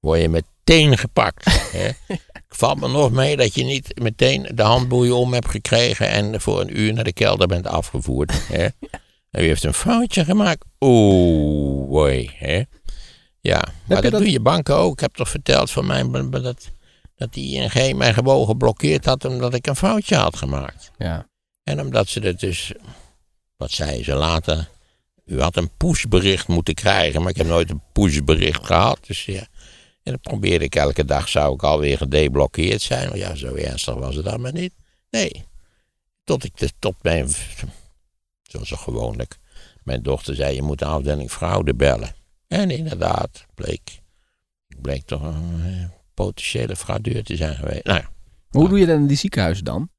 word 0.00 0.20
je 0.20 0.28
meteen 0.28 0.98
gepakt. 0.98 1.44
hè. 1.76 1.88
Ik 2.08 2.54
valt 2.62 2.80
me 2.80 2.88
nog 2.88 3.10
mee 3.12 3.36
dat 3.36 3.54
je 3.54 3.64
niet 3.64 4.00
meteen 4.00 4.48
de 4.54 4.62
handboeien 4.62 5.16
om 5.16 5.32
hebt 5.32 5.48
gekregen 5.48 6.08
en 6.10 6.40
voor 6.40 6.60
een 6.60 6.80
uur 6.80 6.92
naar 6.92 7.04
de 7.04 7.12
kelder 7.12 7.46
bent 7.46 7.66
afgevoerd. 7.66 8.32
Hè. 8.52 8.66
En 9.30 9.44
u 9.44 9.46
heeft 9.46 9.64
een 9.64 9.74
foutje 9.74 10.24
gemaakt. 10.24 10.64
Oeh. 10.80 12.28
Hè. 12.38 12.62
Ja, 13.40 13.64
maar 13.86 14.02
dat, 14.02 14.10
dat- 14.10 14.20
doen 14.20 14.30
je 14.30 14.40
banken 14.40 14.76
ook. 14.76 14.92
Ik 14.92 15.00
heb 15.00 15.14
toch 15.14 15.28
verteld 15.28 15.70
van 15.70 15.86
mij 15.86 16.04
b- 16.04 16.30
b- 16.30 16.42
dat, 16.42 16.70
dat 17.16 17.32
die 17.32 17.56
ING 17.56 17.96
mij 17.96 18.14
gewoon 18.14 18.46
geblokkeerd 18.46 19.04
had 19.04 19.24
omdat 19.24 19.54
ik 19.54 19.66
een 19.66 19.76
foutje 19.76 20.16
had 20.16 20.36
gemaakt. 20.36 20.90
Ja. 20.98 21.28
En 21.62 21.80
omdat 21.80 22.08
ze 22.08 22.20
dat 22.20 22.40
dus, 22.40 22.72
wat 23.56 23.70
zeiden 23.70 24.04
ze 24.04 24.14
later, 24.14 24.68
u 25.24 25.40
had 25.40 25.56
een 25.56 25.76
pushbericht 25.76 26.48
moeten 26.48 26.74
krijgen, 26.74 27.20
maar 27.20 27.30
ik 27.30 27.36
heb 27.36 27.46
nooit 27.46 27.70
een 27.70 27.82
pushbericht 27.92 28.66
gehad. 28.66 28.98
Dus 29.06 29.24
ja, 29.24 29.46
en 30.02 30.12
dan 30.12 30.20
probeerde 30.20 30.64
ik 30.64 30.74
elke 30.74 31.04
dag, 31.04 31.28
zou 31.28 31.54
ik 31.54 31.62
alweer 31.62 31.96
gedeblokkeerd 31.96 32.82
zijn. 32.82 33.08
Maar 33.08 33.18
ja, 33.18 33.34
zo 33.34 33.54
ernstig 33.54 33.94
was 33.94 34.14
het 34.14 34.24
dan 34.24 34.40
maar 34.40 34.52
niet. 34.52 34.74
Nee, 35.10 35.44
tot 36.24 36.44
ik 36.44 36.56
de, 36.56 36.70
tot 36.78 36.94
mijn, 37.02 37.28
zoals 38.42 38.70
gewoonlijk, 38.70 39.38
mijn 39.82 40.02
dochter 40.02 40.34
zei, 40.34 40.54
je 40.54 40.62
moet 40.62 40.78
de 40.78 40.84
afdeling 40.84 41.30
fraude 41.30 41.74
bellen. 41.74 42.14
En 42.48 42.70
inderdaad, 42.70 43.46
bleek, 43.54 44.02
ik 44.68 44.80
bleek 44.80 45.02
toch 45.06 45.22
een 45.22 45.62
eh, 45.64 45.96
potentiële 46.16 46.76
fraudeur 46.76 47.24
te 47.24 47.36
zijn 47.36 47.54
geweest. 47.54 47.84
Nou 47.84 47.98
ja. 47.98 48.10
Maar 48.50 48.60
hoe 48.60 48.68
doe 48.68 48.78
je 48.78 48.86
dat 48.86 48.96
in 48.96 49.06
die 49.06 49.16
ziekenhuizen 49.16 49.64
dan? 49.64 49.90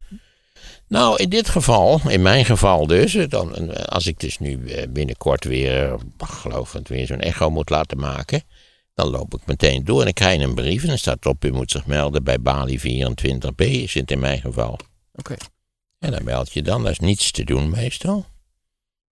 Nou, 0.87 1.17
in 1.17 1.29
dit 1.29 1.49
geval, 1.49 2.01
in 2.07 2.21
mijn 2.21 2.45
geval 2.45 2.87
dus, 2.87 3.13
dan, 3.29 3.55
eh, 3.55 3.83
als 3.85 4.07
ik 4.07 4.19
dus 4.19 4.39
nu 4.39 4.65
eh, 4.65 4.87
binnenkort 4.89 5.43
weer, 5.43 5.93
eh, 5.93 5.99
geloof 6.17 6.75
ik, 6.75 6.87
weer 6.87 7.05
zo'n 7.05 7.19
echo 7.19 7.49
moet 7.49 7.69
laten 7.69 7.97
maken, 7.97 8.41
dan 8.93 9.09
loop 9.09 9.33
ik 9.33 9.45
meteen 9.45 9.83
door 9.83 9.97
en 9.99 10.03
dan 10.03 10.13
krijg 10.13 10.41
een 10.41 10.55
brief 10.55 10.81
en 10.81 10.87
dan 10.87 10.97
staat 10.97 11.25
op, 11.25 11.45
u 11.45 11.51
moet 11.51 11.71
zich 11.71 11.85
melden 11.85 12.23
bij 12.23 12.39
Bali 12.39 12.79
24b, 12.79 13.61
is 13.61 13.93
het 13.93 14.11
in 14.11 14.19
mijn 14.19 14.41
geval. 14.41 14.79
Oké. 15.13 15.35
En 15.99 16.11
dan 16.11 16.23
meld 16.23 16.53
je 16.53 16.61
dan, 16.61 16.83
dat 16.83 16.91
is 16.91 16.99
niets 16.99 17.31
te 17.31 17.43
doen 17.43 17.69
meestal. 17.69 18.25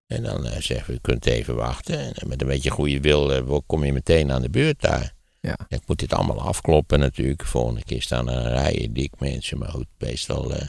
En 0.06 0.22
dan 0.22 0.46
zeggen 0.58 0.86
we, 0.86 0.92
u 0.92 0.98
kunt 1.00 1.26
even 1.26 1.54
wachten. 1.54 2.14
En 2.14 2.28
met 2.28 2.40
een 2.40 2.48
beetje 2.48 2.70
goede 2.70 3.00
wil 3.00 3.62
kom 3.66 3.84
je 3.84 3.92
meteen 3.92 4.32
aan 4.32 4.42
de 4.42 4.50
beurt 4.50 4.80
daar. 4.80 5.15
Ja. 5.46 5.56
Ik 5.68 5.80
moet 5.86 5.98
dit 5.98 6.12
allemaal 6.12 6.40
afkloppen 6.40 6.98
natuurlijk. 6.98 7.44
Volgende 7.44 7.84
keer 7.84 8.02
staan 8.02 8.30
er 8.30 8.42
rijen 8.52 8.92
dik 8.92 9.12
mensen. 9.18 9.58
Maar 9.58 9.68
goed, 9.70 9.86
meestal, 9.98 10.54
eh, 10.54 10.66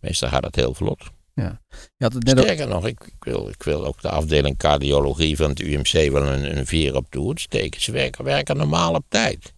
meestal 0.00 0.28
gaat 0.28 0.44
het 0.44 0.56
heel 0.56 0.74
vlot. 0.74 1.02
Je 1.34 2.04
had 2.04 2.12
het 2.12 2.24
net 2.24 2.38
ook- 2.38 2.44
Sterker 2.44 2.68
nog, 2.68 2.86
ik, 2.86 3.00
ik, 3.04 3.24
wil, 3.24 3.48
ik 3.48 3.62
wil 3.62 3.86
ook 3.86 4.00
de 4.02 4.10
afdeling 4.10 4.56
cardiologie 4.56 5.36
van 5.36 5.48
het 5.50 5.60
UMC 5.60 6.10
wel 6.10 6.26
een, 6.26 6.58
een 6.58 6.66
vier 6.66 6.94
op 6.96 7.06
de 7.12 7.18
hoed 7.18 7.40
steken. 7.40 7.80
Ze 7.80 7.92
werken, 7.92 8.24
werken 8.24 8.56
normaal 8.56 8.94
op 8.94 9.04
tijd. 9.08 9.52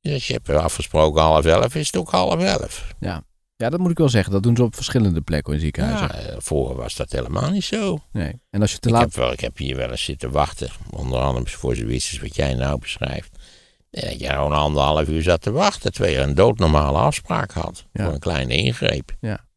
Dus 0.00 0.26
je 0.26 0.32
hebt 0.32 0.48
afgesproken 0.48 1.22
half 1.22 1.44
elf, 1.44 1.74
is 1.74 1.86
het 1.86 1.96
ook 1.96 2.10
half 2.10 2.42
elf. 2.42 2.94
ja, 3.56 3.70
dat 3.70 3.78
moet 3.78 3.90
ik 3.90 3.98
wel 3.98 4.08
zeggen. 4.08 4.32
Dat 4.32 4.42
doen 4.42 4.56
ze 4.56 4.62
op 4.62 4.74
verschillende 4.74 5.20
plekken 5.20 5.54
in 5.54 5.60
ziekenhuizen. 5.60 6.06
Ja, 6.22 6.28
eh, 6.30 6.36
vroeger 6.38 6.76
was 6.76 6.94
dat 6.96 7.12
helemaal 7.12 7.50
niet 7.50 7.64
zo. 7.64 7.98
Nee. 8.12 8.40
En 8.50 8.60
als 8.60 8.72
je 8.72 8.78
te 8.78 8.88
Ik 8.88 8.94
laat... 8.94 9.02
heb, 9.02 9.14
wel, 9.14 9.32
ik 9.32 9.40
heb 9.40 9.56
hier 9.56 9.76
wel 9.76 9.90
eens 9.90 10.04
zitten 10.04 10.30
wachten. 10.30 10.68
Onder 10.90 11.20
andere 11.20 11.46
voor 11.56 11.74
zoiets 11.76 12.10
als 12.10 12.20
wat 12.20 12.36
jij 12.36 12.54
nou 12.54 12.78
beschrijft. 12.78 13.36
En 13.94 14.08
dat 14.08 14.20
je 14.20 14.28
gewoon 14.28 14.52
anderhalf 14.52 15.08
uur 15.08 15.22
zat 15.22 15.40
te 15.40 15.50
wachten. 15.50 15.92
Terwijl 15.92 16.14
je 16.14 16.20
een 16.20 16.34
doodnormale 16.34 16.98
afspraak 16.98 17.50
had. 17.50 17.86
Ja. 17.92 18.04
Voor 18.04 18.12
een 18.12 18.18
kleine 18.18 18.56
ingreep. 18.56 19.12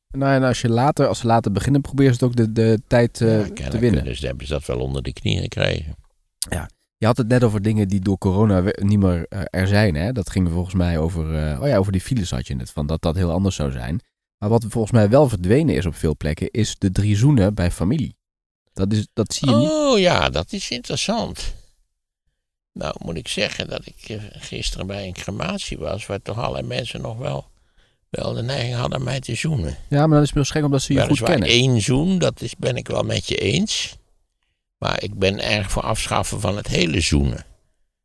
Nou, 0.10 0.34
en 0.34 0.44
als 0.44 0.62
je 0.62 0.70
later, 0.70 1.08
als 1.08 1.20
ze 1.20 1.28
later 1.28 1.52
beginnen, 1.52 1.82
probeer 1.82 2.08
ze 2.08 2.14
het 2.14 2.24
ook 2.24 2.36
de, 2.36 2.52
de 2.52 2.82
tijd 2.88 3.22
eh, 3.22 3.48
Ja, 3.48 3.70
te 3.70 3.80
winnen. 3.80 4.04
Dus 4.04 4.20
hebben 4.20 4.48
ze 4.48 4.54
dat 4.54 4.66
wel 4.66 4.80
onder 4.80 5.04
de 5.04 5.14
knie 5.14 5.40
gekregen. 5.42 5.96
Je 7.00 7.06
had 7.06 7.18
het 7.18 7.28
net 7.28 7.44
over 7.44 7.62
dingen 7.62 7.88
die 7.88 8.00
door 8.00 8.18
corona 8.18 8.64
niet 8.76 9.00
meer 9.00 9.26
eh, 9.30 9.42
er 9.50 9.68
zijn. 9.68 9.96
Hè? 9.96 10.12
Dat 10.12 10.30
ging 10.30 10.50
volgens 10.52 10.76
mij 10.76 10.98
over, 10.98 11.36
eh, 11.36 11.62
oh 11.62 11.68
ja, 11.68 11.78
over 11.78 11.92
die 11.92 12.02
files 12.02 12.32
had 12.32 12.48
je 12.48 12.56
het, 12.56 12.72
van 12.72 12.88
dat 12.88 13.02
dat 13.02 13.16
heel 13.16 13.32
anders 13.32 13.56
zou 13.56 13.72
zijn. 13.72 14.00
Maar 14.38 14.50
wat 14.50 14.66
volgens 14.70 14.94
mij 14.94 15.10
wel 15.10 15.30
verdwenen 15.30 15.76
is 15.76 15.86
op 15.86 15.96
veel 15.96 16.16
plekken, 16.16 16.52
is 16.52 16.76
de 16.78 16.92
drie 16.92 17.16
zoenen 17.16 17.54
bij 17.54 17.72
familie. 17.72 18.16
Dat, 18.74 18.92
is, 18.92 19.08
dat 19.14 19.34
zie 19.34 19.50
je 19.50 19.56
niet. 19.56 19.70
Oh 19.70 20.00
ja, 20.00 20.30
dat 20.30 20.54
is 20.54 20.70
interessant. 20.70 21.54
Nou 22.78 22.96
moet 23.00 23.18
ik 23.18 23.28
zeggen 23.28 23.70
dat 23.70 23.82
ik 23.86 24.10
eh, 24.10 24.18
gisteren 24.32 24.88
bij 24.88 25.08
een 25.08 25.14
crematie 25.14 25.78
was. 25.78 26.06
Waar 26.06 26.22
toch 26.22 26.38
allerlei 26.38 26.68
mensen 26.68 27.02
nog 27.02 27.18
wel, 27.18 27.46
wel 28.10 28.34
de 28.34 28.42
neiging 28.42 28.76
hadden 28.76 29.04
mij 29.04 29.20
te 29.20 29.36
zoenen. 29.36 29.78
Ja, 29.90 30.08
maar 30.08 30.18
dat 30.18 30.28
is 30.28 30.34
misschien 30.34 30.64
omdat 30.64 30.82
ze 30.82 30.94
je 30.94 31.02
goed 31.02 31.22
kennen. 31.22 31.50
één 31.50 31.82
zoen, 31.82 32.20
dat 32.20 32.42
is, 32.42 32.56
ben 32.58 32.76
ik 32.76 32.88
wel 32.88 33.04
met 33.04 33.28
je 33.28 33.36
eens. 33.38 33.96
Maar 34.78 35.04
ik 35.04 35.14
ben 35.14 35.40
erg 35.40 35.72
voor 35.72 35.82
afschaffen 35.82 36.40
van 36.40 36.58
het 36.58 36.68
hele 36.68 37.02
zoenen. 37.02 37.46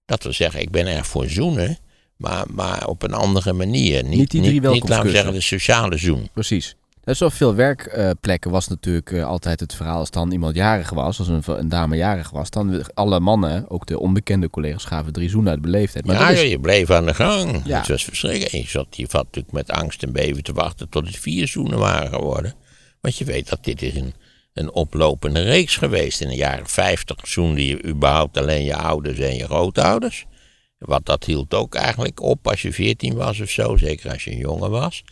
Dat 0.05 0.23
wil 0.23 0.33
zeggen, 0.33 0.61
ik 0.61 0.71
ben 0.71 0.87
erg 0.87 1.07
voor 1.07 1.29
zoenen, 1.29 1.79
maar, 2.17 2.45
maar 2.51 2.87
op 2.87 3.03
een 3.03 3.15
andere 3.15 3.53
manier. 3.53 4.03
Niet, 4.03 4.19
Niet 4.19 4.31
die 4.31 4.41
drie 4.41 4.61
niet, 4.61 4.73
niet, 4.73 4.89
laten 4.89 5.07
we 5.07 5.11
zeggen, 5.11 5.33
de 5.33 5.41
sociale 5.41 5.97
zoen. 5.97 6.29
Precies. 6.33 6.77
Is 7.05 7.23
op 7.23 7.33
veel 7.33 7.55
werkplekken 7.55 8.51
was 8.51 8.69
natuurlijk 8.69 9.13
eh, 9.13 9.25
altijd 9.25 9.61
het 9.61 9.75
verhaal 9.75 9.99
als 9.99 10.11
dan 10.11 10.33
iemand 10.33 10.55
jarig 10.55 10.91
was, 10.91 11.19
als 11.19 11.29
een, 11.29 11.43
een 11.47 11.69
dame 11.69 11.97
jarig 11.97 12.31
was, 12.31 12.51
dan 12.51 12.85
alle 12.95 13.21
mannen, 13.21 13.71
ook 13.71 13.87
de 13.87 13.99
onbekende 13.99 14.51
collega's, 14.51 14.85
gaven 14.85 15.13
drie 15.13 15.29
zoenen 15.29 15.51
uit 15.51 15.61
beleefdheid. 15.63 16.07
Maar 16.07 16.15
ja, 16.15 16.29
dat 16.29 16.37
is, 16.37 16.51
je 16.51 16.61
bleef 16.61 16.91
aan 16.91 17.07
de 17.07 17.15
gang. 17.15 17.63
Ja. 17.65 17.79
Het 17.79 17.89
was 17.89 18.05
verschrikkelijk. 18.05 18.53
Je 18.53 18.69
zat, 18.69 18.97
natuurlijk 18.97 19.53
met 19.53 19.71
angst 19.71 20.03
en 20.03 20.13
beven 20.13 20.43
te 20.43 20.53
wachten 20.53 20.89
tot 20.89 21.07
het 21.07 21.17
vier 21.17 21.49
zoenen 21.49 21.79
waren 21.79 22.09
geworden. 22.09 22.55
Want 23.01 23.17
je 23.17 23.25
weet 23.25 23.49
dat 23.49 23.65
dit 23.65 23.83
is 23.83 23.95
een, 23.95 24.15
een 24.53 24.73
oplopende 24.73 25.43
reeks 25.43 25.77
geweest. 25.77 26.21
In 26.21 26.29
de 26.29 26.37
jaren 26.37 26.67
50 26.67 27.17
zoende 27.23 27.67
je 27.67 27.85
überhaupt 27.85 28.37
alleen 28.37 28.65
je 28.65 28.77
ouders 28.77 29.19
en 29.19 29.37
je 29.37 29.45
grootouders. 29.45 30.25
Wat 30.79 31.07
dat 31.07 31.25
hield 31.25 31.55
ook 31.55 31.75
eigenlijk 31.75 32.21
op 32.21 32.49
als 32.49 32.63
je 32.63 32.73
14 32.73 33.15
was 33.15 33.41
of 33.41 33.51
zo, 33.51 33.77
zeker 33.77 34.11
als 34.13 34.25
je 34.25 34.31
een 34.31 34.37
jongen 34.37 34.71
was. 34.71 35.03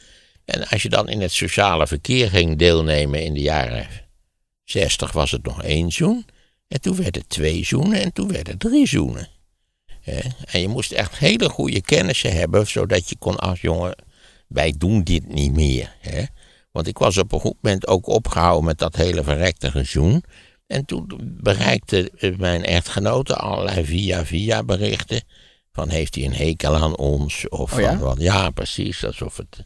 En 0.50 0.68
als 0.68 0.82
je 0.82 0.88
dan 0.88 1.08
in 1.08 1.20
het 1.20 1.32
sociale 1.32 1.86
verkeer 1.86 2.30
ging 2.30 2.58
deelnemen 2.58 3.22
in 3.24 3.34
de 3.34 3.40
jaren 3.40 3.86
60 4.64 5.12
was 5.12 5.30
het 5.30 5.42
nog 5.44 5.62
één 5.62 5.90
zoen. 5.92 6.26
En 6.68 6.80
toen 6.80 6.96
werd 6.96 7.14
het 7.14 7.28
twee 7.28 7.64
zoenen 7.64 8.00
en 8.00 8.12
toen 8.12 8.32
werd 8.32 8.46
het 8.46 8.60
drie 8.60 8.86
zoenen. 8.86 9.28
En 10.44 10.60
je 10.60 10.68
moest 10.68 10.92
echt 10.92 11.18
hele 11.18 11.48
goede 11.48 11.80
kennissen 11.80 12.32
hebben, 12.32 12.66
zodat 12.66 13.08
je 13.08 13.16
kon 13.18 13.36
als 13.36 13.60
jongen, 13.60 13.94
wij 14.48 14.74
doen 14.78 15.02
dit 15.02 15.28
niet 15.28 15.52
meer. 15.52 15.96
Hè? 16.00 16.22
Want 16.72 16.86
ik 16.86 16.98
was 16.98 17.18
op 17.18 17.32
een 17.32 17.40
goed 17.40 17.56
moment 17.60 17.86
ook 17.86 18.06
opgehouden 18.06 18.64
met 18.64 18.78
dat 18.78 18.96
hele 18.96 19.22
verrekte 19.24 19.70
gezoen. 19.70 20.24
En 20.66 20.84
toen 20.84 21.06
bereikte 21.42 22.12
mijn 22.36 22.64
echtgenote 22.64 23.34
allerlei 23.36 23.84
via-via 23.84 24.62
berichten. 24.62 25.22
Van 25.72 25.88
heeft 25.88 26.14
hij 26.14 26.24
een 26.24 26.34
hekel 26.34 26.76
aan 26.76 26.96
ons? 26.96 27.48
Of 27.48 27.72
Oh 27.72 27.80
ja? 27.80 27.88
van, 27.90 27.98
wat- 27.98 28.20
ja, 28.20 28.50
precies. 28.50 29.04
Alsof 29.04 29.36
het, 29.36 29.62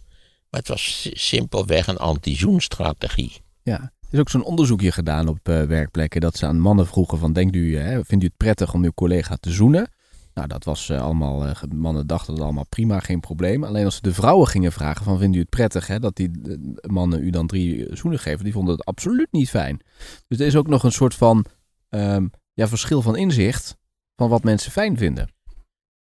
maar 0.55 0.63
het 0.63 0.73
was 0.73 1.01
si- 1.01 1.11
simpelweg 1.15 1.87
een 1.87 1.97
anti-zoenstrategie. 1.97 3.43
ja. 3.63 3.93
Er 4.05 4.21
is 4.21 4.27
ook 4.27 4.31
zo'n 4.31 4.45
onderzoekje 4.45 4.93
gedaan 4.93 5.29
op 5.29 5.49
eh, 5.49 5.63
werkplekken 5.63 6.21
dat 6.21 6.37
ze 6.37 6.47
aan 6.47 6.59
mannen 6.59 6.87
vroegen 6.87 7.19
van, 7.19 7.33
denkt 7.33 7.57
u, 7.57 7.79
hè, 7.79 8.05
vindt 8.05 8.25
u 8.25 8.27
het 8.27 8.37
prettig 8.37 8.75
om 8.75 8.85
uw 8.85 8.93
collega 8.95 9.37
te 9.41 9.51
zoenen? 9.51 9.89
Nou, 10.35 10.49
dat 10.49 10.65
was 10.65 10.89
eh, 10.89 11.03
allemaal, 11.03 11.47
eh, 11.47 11.63
mannen 11.75 12.07
dachten 12.07 12.35
dat 12.35 12.45
allemaal 12.45 12.67
prima, 12.69 13.01
geen 13.01 13.21
probleem. 13.21 13.65
Alleen 13.65 13.85
als 13.85 13.95
ze 13.95 14.03
de 14.03 14.15
vrouwen 14.15 14.47
gingen 14.49 14.73
vragen 14.73 15.05
van, 15.05 15.19
vinden 15.19 15.37
u 15.37 15.41
het 15.41 15.51
prettig 15.51 15.87
hè, 15.87 15.99
dat 16.01 16.17
die 16.17 16.31
eh, 16.45 16.91
mannen 16.91 17.23
u 17.23 17.31
dan 17.31 17.47
drie 17.47 17.87
eh, 17.87 17.97
zoenen 17.97 18.19
geven? 18.21 18.45
Die 18.45 18.53
vonden 18.53 18.75
het 18.75 18.85
absoluut 18.85 19.33
niet 19.33 19.51
fijn. 19.51 19.81
Dus 20.29 20.39
er 20.39 20.47
is 20.47 20.57
ook 20.57 20.69
nog 20.69 20.83
een 20.83 20.93
soort 20.93 21.15
van 21.15 21.45
ehm, 21.89 22.27
ja, 22.53 22.69
verschil 22.69 23.03
van 23.03 23.17
inzicht 23.17 23.77
van 24.17 24.29
wat 24.29 24.45
mensen 24.45 24.73
fijn 24.73 24.97
vinden. 24.97 25.34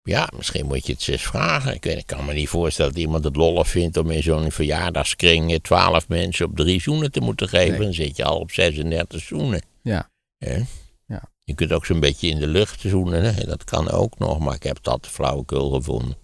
Ja, 0.03 0.29
misschien 0.35 0.65
moet 0.65 0.85
je 0.85 0.93
het 0.93 1.07
eens 1.07 1.21
vragen. 1.21 1.73
Ik, 1.73 1.83
weet, 1.83 1.97
ik 1.97 2.05
kan 2.05 2.25
me 2.25 2.33
niet 2.33 2.49
voorstellen 2.49 2.91
dat 2.93 3.01
iemand 3.01 3.23
het 3.23 3.35
lollig 3.35 3.67
vindt 3.67 3.97
om 3.97 4.11
in 4.11 4.23
zo'n 4.23 4.51
verjaardagskring 4.51 5.51
eh, 5.51 5.57
twaalf 5.59 6.07
mensen 6.07 6.45
op 6.45 6.55
drie 6.55 6.81
zoenen 6.81 7.11
te 7.11 7.19
moeten 7.19 7.49
geven. 7.49 7.71
Nee. 7.71 7.79
Dan 7.81 7.93
zit 7.93 8.15
je 8.15 8.23
al 8.23 8.39
op 8.39 8.51
36 8.51 9.21
zoenen. 9.21 9.61
Ja. 9.81 10.09
Ja. 10.37 11.29
Je 11.43 11.55
kunt 11.55 11.71
ook 11.71 11.85
zo'n 11.85 11.99
beetje 11.99 12.27
in 12.27 12.39
de 12.39 12.47
lucht 12.47 12.81
zoenen. 12.81 13.33
Hè? 13.35 13.45
Dat 13.45 13.63
kan 13.63 13.89
ook 13.89 14.17
nog, 14.19 14.39
maar 14.39 14.55
ik 14.55 14.63
heb 14.63 14.77
dat 14.83 15.07
flauwekul 15.07 15.69
gevonden. 15.69 16.17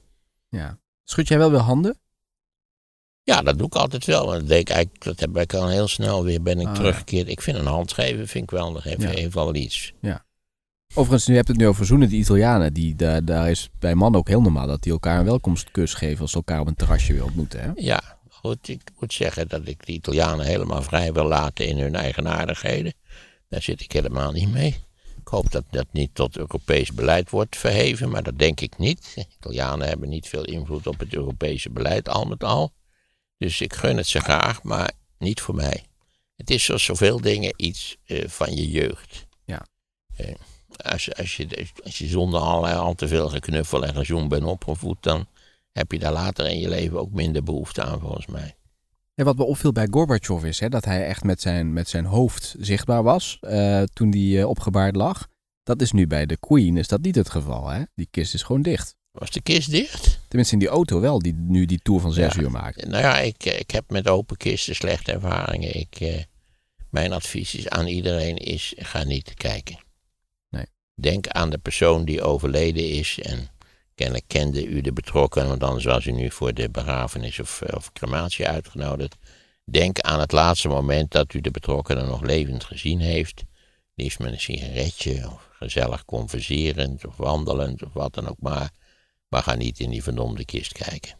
Ja. 0.49 0.79
Schud 1.03 1.27
jij 1.27 1.37
wel 1.37 1.51
weer 1.51 1.59
handen? 1.59 1.97
Ja, 3.23 3.41
dat 3.41 3.57
doe 3.57 3.67
ik 3.67 3.75
altijd 3.75 4.05
wel. 4.05 4.25
Dat, 4.25 4.47
deed 4.47 4.59
ik 4.59 4.69
eigenlijk, 4.69 5.03
dat 5.03 5.19
heb 5.19 5.37
ik 5.37 5.53
al 5.53 5.67
heel 5.69 5.87
snel 5.87 6.23
weer 6.23 6.41
ben 6.41 6.59
ik 6.59 6.67
Ah, 6.67 6.73
teruggekeerd. 6.73 7.27
Ik 7.27 7.41
vind 7.41 7.57
een 7.57 7.65
hand 7.65 7.93
geven 7.93 8.27
vind 8.27 8.43
ik 8.43 8.51
wel, 8.51 8.73
dat 8.73 8.83
heeft, 8.83 9.01
Ja. 9.01 9.29
wel 9.29 9.55
iets. 9.55 9.93
Overigens, 10.97 11.27
nu 11.27 11.35
hebt 11.35 11.47
het 11.47 11.57
nu 11.57 11.67
over 11.67 11.85
zoenen, 11.85 12.09
die 12.09 12.19
Italianen. 12.19 12.73
Die, 12.73 12.95
daar, 12.95 13.25
daar 13.25 13.49
is 13.49 13.69
bij 13.79 13.95
mannen 13.95 14.19
ook 14.19 14.27
heel 14.27 14.41
normaal 14.41 14.67
dat 14.67 14.83
die 14.83 14.91
elkaar 14.91 15.19
een 15.19 15.25
welkomstkus 15.25 15.93
geven 15.93 16.21
als 16.21 16.31
ze 16.31 16.37
elkaar 16.37 16.59
op 16.59 16.67
een 16.67 16.75
terrasje 16.75 17.13
weer 17.13 17.23
ontmoeten. 17.23 17.61
Hè? 17.61 17.71
Ja, 17.75 18.17
goed, 18.29 18.67
ik 18.67 18.81
moet 18.99 19.13
zeggen 19.13 19.47
dat 19.47 19.67
ik 19.67 19.85
de 19.85 19.91
Italianen 19.91 20.45
helemaal 20.45 20.81
vrij 20.81 21.13
wil 21.13 21.27
laten 21.27 21.67
in 21.67 21.77
hun 21.77 21.95
eigenaardigheden. 21.95 22.93
Daar 23.49 23.61
zit 23.61 23.81
ik 23.81 23.91
helemaal 23.91 24.31
niet 24.31 24.51
mee. 24.51 24.75
Ik 25.19 25.27
hoop 25.27 25.51
dat 25.51 25.63
dat 25.69 25.85
niet 25.91 26.09
tot 26.13 26.37
Europees 26.37 26.91
beleid 26.91 27.29
wordt 27.29 27.57
verheven, 27.57 28.09
maar 28.09 28.23
dat 28.23 28.39
denk 28.39 28.61
ik 28.61 28.77
niet. 28.77 29.11
De 29.15 29.25
Italianen 29.39 29.87
hebben 29.87 30.09
niet 30.09 30.27
veel 30.27 30.45
invloed 30.45 30.87
op 30.87 30.99
het 30.99 31.13
Europese 31.13 31.69
beleid, 31.69 32.09
al 32.09 32.25
met 32.25 32.43
al. 32.43 32.73
Dus 33.37 33.61
ik 33.61 33.73
gun 33.73 33.97
het 33.97 34.07
ze 34.07 34.19
graag, 34.19 34.63
maar 34.63 34.91
niet 35.17 35.41
voor 35.41 35.55
mij. 35.55 35.83
Het 36.35 36.49
is 36.49 36.63
zoals 36.63 36.83
zoveel 36.83 37.21
dingen 37.21 37.53
iets 37.55 37.97
eh, 38.05 38.27
van 38.27 38.55
je 38.55 38.69
jeugd. 38.69 39.27
Ja. 39.45 39.65
Eh, 40.15 40.33
als, 40.83 41.05
je- 41.05 41.15
als, 41.15 41.35
je, 41.35 41.67
als 41.83 41.97
je 41.97 42.07
zonder 42.07 42.39
al, 42.39 42.67
al 42.67 42.93
te 42.95 43.07
veel 43.07 43.29
geknuffel 43.29 43.85
en 43.85 43.93
gezoen 43.95 44.27
bent 44.27 44.43
opgevoed, 44.43 44.97
dan 44.99 45.27
heb 45.71 45.91
je 45.91 45.99
daar 45.99 46.13
later 46.13 46.49
in 46.49 46.59
je 46.59 46.69
leven 46.69 46.99
ook 46.99 47.11
minder 47.11 47.43
behoefte 47.43 47.83
aan, 47.83 47.99
volgens 47.99 48.25
mij. 48.25 48.55
Ja, 49.13 49.23
wat 49.23 49.37
me 49.37 49.43
opviel 49.43 49.71
bij 49.71 49.87
Gorbachev 49.91 50.43
is 50.43 50.59
hè, 50.59 50.69
dat 50.69 50.85
hij 50.85 51.05
echt 51.05 51.23
met 51.23 51.41
zijn, 51.41 51.73
met 51.73 51.89
zijn 51.89 52.05
hoofd 52.05 52.55
zichtbaar 52.59 53.03
was 53.03 53.37
eh, 53.41 53.81
toen 53.83 54.09
hij 54.11 54.39
eh, 54.39 54.49
opgebaard 54.49 54.95
lag. 54.95 55.27
Dat 55.63 55.81
is 55.81 55.91
nu 55.91 56.07
bij 56.07 56.25
de 56.25 56.37
Queen 56.37 56.77
is 56.77 56.87
dat 56.87 57.01
niet 57.01 57.15
het 57.15 57.29
geval. 57.29 57.67
Hè? 57.67 57.83
Die 57.95 58.07
kist 58.11 58.33
is 58.33 58.43
gewoon 58.43 58.61
dicht. 58.61 58.95
Was 59.11 59.29
de 59.31 59.41
kist 59.41 59.71
dicht? 59.71 60.19
Tenminste 60.27 60.53
in 60.53 60.59
die 60.59 60.69
auto 60.69 60.99
wel, 60.99 61.19
die 61.19 61.33
nu 61.33 61.65
die 61.65 61.79
tour 61.79 62.01
van 62.01 62.13
zes 62.13 62.33
Ja. 62.33 62.41
uur 62.41 62.51
maakt. 62.51 62.87
Nou 62.87 63.03
ja, 63.03 63.17
ik, 63.19 63.43
ik 63.45 63.71
heb 63.71 63.89
met 63.91 64.07
open 64.07 64.37
kisten 64.37 64.75
slechte 64.75 65.11
ervaringen. 65.11 65.75
Ik, 65.79 65.95
eh, 65.99 66.23
mijn 66.89 67.13
advies 67.13 67.55
is 67.55 67.69
aan 67.69 67.87
iedereen 67.87 68.37
is, 68.37 68.73
ga 68.77 69.03
niet 69.03 69.33
kijken. 69.33 69.77
Nee. 70.95 71.11
Denk 71.11 71.27
aan 71.27 71.49
de 71.49 71.57
persoon 71.57 72.05
die 72.05 72.21
overleden 72.21 72.89
is 72.89 73.19
en 73.19 73.47
kennelijk 73.95 74.27
kende 74.27 74.65
u 74.65 74.81
de 74.81 74.93
betrokkenen, 74.93 75.47
want 75.47 75.63
anders 75.63 75.85
was 75.85 76.05
u 76.05 76.11
nu 76.11 76.31
voor 76.31 76.53
de 76.53 76.69
begrafenis 76.69 77.39
of, 77.39 77.61
eh, 77.61 77.75
of 77.75 77.91
crematie 77.91 78.47
uitgenodigd. 78.47 79.15
Denk 79.63 79.99
aan 79.99 80.19
het 80.19 80.31
laatste 80.31 80.67
moment 80.67 81.11
dat 81.11 81.33
u 81.33 81.41
de 81.41 81.51
betrokkenen 81.51 82.05
nog 82.05 82.21
levend 82.21 82.63
gezien 82.63 82.99
heeft. 82.99 83.43
Liefst 83.95 84.19
met 84.19 84.31
een 84.31 84.39
sigaretje 84.39 85.31
of 85.31 85.49
gezellig 85.51 86.05
converserend 86.05 87.05
of 87.05 87.17
wandelend 87.17 87.83
of 87.83 87.93
wat 87.93 88.13
dan 88.13 88.27
ook 88.27 88.39
maar. 88.39 88.69
Maar 89.27 89.43
ga 89.43 89.55
niet 89.55 89.79
in 89.79 89.89
die 89.89 90.03
verdomde 90.03 90.45
kist 90.45 90.71
kijken. 90.73 91.17